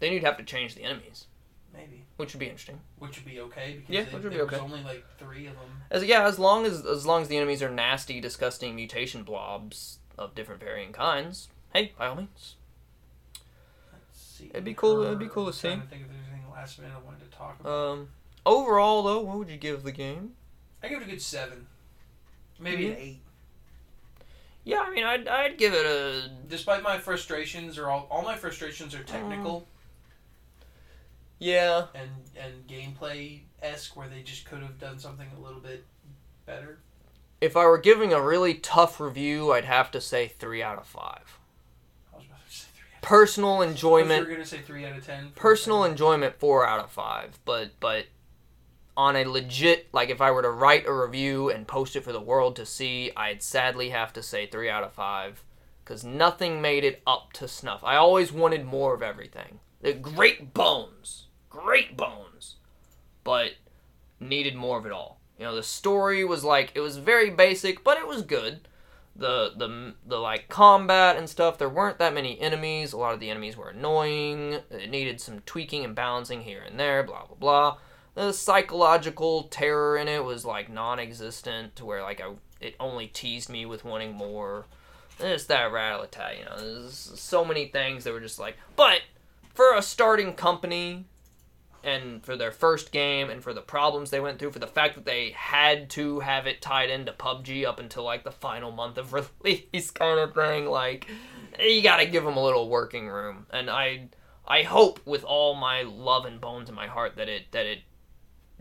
[0.00, 1.26] Then you'd have to change the enemies,
[1.72, 2.80] Maybe, which would be interesting.
[2.98, 4.56] which would be okay because Yeah, they, which would be okay.
[4.56, 5.82] was only like three of them.
[5.90, 9.98] As yeah, as long as as long as the enemies are nasty, disgusting mutation blobs
[10.18, 11.48] of different varying kinds.
[11.72, 12.56] Hey, by all means.
[13.92, 14.46] Let's see.
[14.50, 15.68] It'd be cool- it'd be cool to see.
[15.70, 17.70] think if there's anything last minute I wanted to talk about.
[17.72, 18.08] Um,
[18.44, 20.32] overall though, what would you give the game?
[20.82, 21.66] I give it a good seven,
[22.58, 23.00] maybe an Mhm.
[23.00, 23.20] eight.
[24.64, 26.28] Yeah, I mean, I'd, I'd give it a.
[26.48, 29.68] Despite my frustrations, or all all my frustrations are technical
[31.38, 31.86] Yeah.
[31.94, 35.84] and and gameplay esque, where they just could have done something a little bit
[36.46, 36.78] better.
[37.40, 40.86] If I were giving a really tough review, I'd have to say three out of
[40.86, 41.38] five.
[42.12, 42.86] I was about to say three.
[43.02, 44.22] Personal enjoyment.
[44.22, 45.30] You were gonna say three out of ten.
[45.36, 48.06] personal enjoyment four out of five but but
[48.96, 52.12] on a legit like if i were to write a review and post it for
[52.12, 55.44] the world to see i'd sadly have to say three out of five
[55.86, 57.84] because nothing made it up to snuff.
[57.84, 59.60] I always wanted more of everything.
[59.80, 62.56] The great bones great bones
[63.24, 63.52] but
[64.20, 65.20] needed more of it all.
[65.38, 68.68] You know the story was like it was very basic but it was good.
[69.14, 72.92] The the the like combat and stuff there weren't that many enemies.
[72.92, 74.58] A lot of the enemies were annoying.
[74.70, 77.76] It needed some tweaking and balancing here and there blah blah blah
[78.16, 83.48] the psychological terror in it was like non-existent to where like I, it only teased
[83.48, 84.66] me with wanting more.
[85.18, 89.00] This that rattle tat you know there's so many things that were just like but
[89.54, 91.06] for a starting company
[91.82, 94.94] and for their first game and for the problems they went through for the fact
[94.94, 98.98] that they had to have it tied into PUBG up until like the final month
[98.98, 99.12] of
[99.42, 101.08] release kind of thing like
[101.58, 103.46] you got to give them a little working room.
[103.50, 104.08] And I
[104.46, 107.80] I hope with all my love and bones in my heart that it that it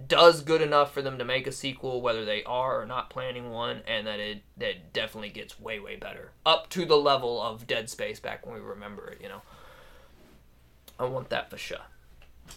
[0.07, 3.49] does good enough for them to make a sequel whether they are or not planning
[3.49, 7.65] one and that it that definitely gets way way better up to the level of
[7.65, 9.41] Dead Space back when we remember it you know
[10.99, 11.77] I want that for sure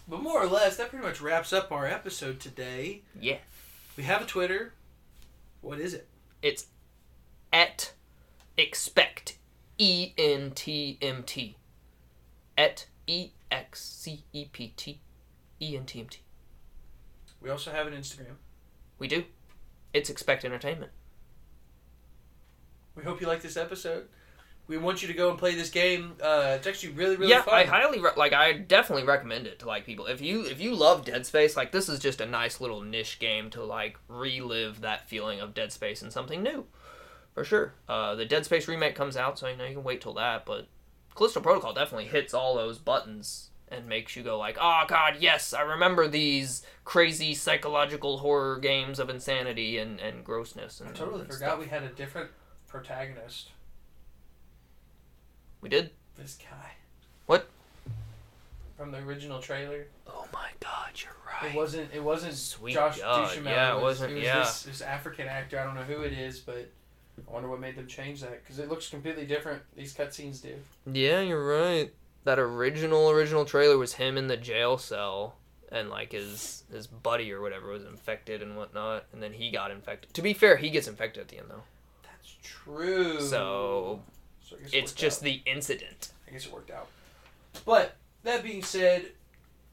[0.08, 3.02] But more or less, that pretty much wraps up our episode today.
[3.18, 3.38] yeah
[3.96, 4.72] We have a Twitter.
[5.60, 6.06] What is it?
[6.42, 6.66] It's
[7.52, 7.92] at
[8.56, 9.38] expect
[9.78, 11.56] E N T M T.
[12.56, 15.00] At E X C E P T
[15.60, 16.18] E N T M T.
[17.48, 18.34] We also have an Instagram.
[18.98, 19.24] We do.
[19.94, 20.92] It's expect entertainment.
[22.94, 24.08] We hope you like this episode.
[24.66, 26.12] We want you to go and play this game.
[26.22, 27.38] Uh, it's actually really, really fun.
[27.38, 27.54] yeah, fun.
[27.54, 28.34] I highly re- like.
[28.34, 30.04] I definitely recommend it to like people.
[30.04, 33.18] If you if you love Dead Space, like this is just a nice little niche
[33.18, 36.66] game to like relive that feeling of Dead Space in something new,
[37.32, 37.72] for sure.
[37.88, 40.44] Uh, the Dead Space remake comes out, so you know you can wait till that.
[40.44, 40.66] But
[41.14, 45.52] Callisto Protocol definitely hits all those buttons and makes you go like, oh god, yes,
[45.52, 50.80] I remember these crazy psychological horror games of insanity and and grossness.
[50.80, 51.58] And I totally and forgot stuff.
[51.60, 52.30] we had a different
[52.66, 53.50] protagonist.
[55.60, 55.90] we did.
[56.16, 56.72] This guy.
[57.26, 57.48] What?
[58.76, 59.86] From the original trailer.
[60.06, 61.52] Oh my god, you're right.
[61.52, 61.88] It wasn't.
[61.92, 63.52] It wasn't Sweet Josh God, Duhamel.
[63.52, 64.38] yeah, it was, wasn't- It was yeah.
[64.40, 65.58] this, this African actor.
[65.58, 66.68] I don't know who it is, but
[67.28, 69.62] I wonder what made them change that because it looks completely different.
[69.76, 70.54] These cutscenes do.
[70.92, 71.92] Yeah, you're right.
[72.28, 75.36] That original original trailer was him in the jail cell
[75.72, 79.70] and like his his buddy or whatever was infected and whatnot, and then he got
[79.70, 80.12] infected.
[80.12, 81.62] To be fair, he gets infected at the end though.
[82.02, 83.18] That's true.
[83.22, 84.02] So
[84.42, 85.24] So it it's just out.
[85.24, 86.10] the incident.
[86.28, 86.88] I guess it worked out.
[87.64, 89.06] But that being said,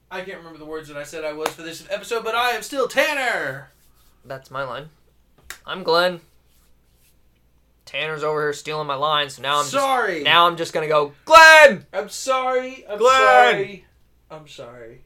[0.09, 2.51] I can't remember the words that I said I was for this episode, but I
[2.51, 3.69] am still Tanner.
[4.23, 4.91] That's my line.
[5.65, 6.21] I'm Glenn.
[7.85, 10.13] Tanner's over here stealing my line, so now I'm sorry.
[10.15, 11.85] just now I'm just gonna go Glenn.
[11.93, 12.85] I'm sorry.
[12.89, 13.53] I'm Glenn!
[13.53, 13.85] sorry.
[14.31, 15.01] I'm sorry.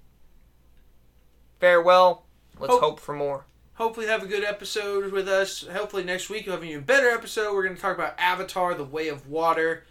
[1.60, 2.24] Farewell.
[2.58, 3.46] Let's Hope- hope for more.
[3.76, 5.66] Hopefully, have a good episode with us.
[5.72, 7.54] Hopefully, next week you'll have an even better episode.
[7.54, 9.86] We're to talk about Avatar: The Way of Water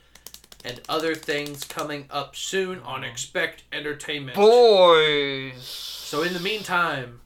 [0.64, 4.36] and other things coming up soon on Expect Entertainment.
[4.36, 5.62] Boys.
[5.62, 7.20] So, in the meantime,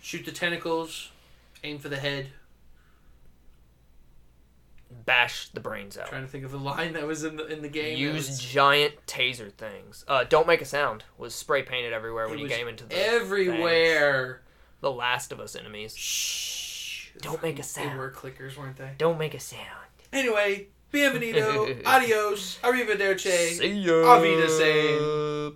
[0.00, 1.10] shoot the tentacles,
[1.64, 2.28] aim for the head.
[5.06, 6.08] Bash the brains out.
[6.08, 7.96] trying to think of the line that was in the in the game.
[7.96, 10.04] Use was- giant taser things.
[10.08, 13.08] Uh, don't make a sound was spray painted everywhere when it you came into the
[13.08, 14.42] everywhere.
[14.80, 15.96] the Last of Us enemies.
[15.96, 17.10] Shh.
[17.22, 17.92] Don't make a sound.
[17.92, 18.90] They were clickers, weren't they?
[18.98, 19.62] Don't make a sound.
[20.12, 23.58] Anyway, bienvenido, adios, arrivederci.
[23.58, 24.20] See ya.
[24.20, 25.54] Wiedersehen.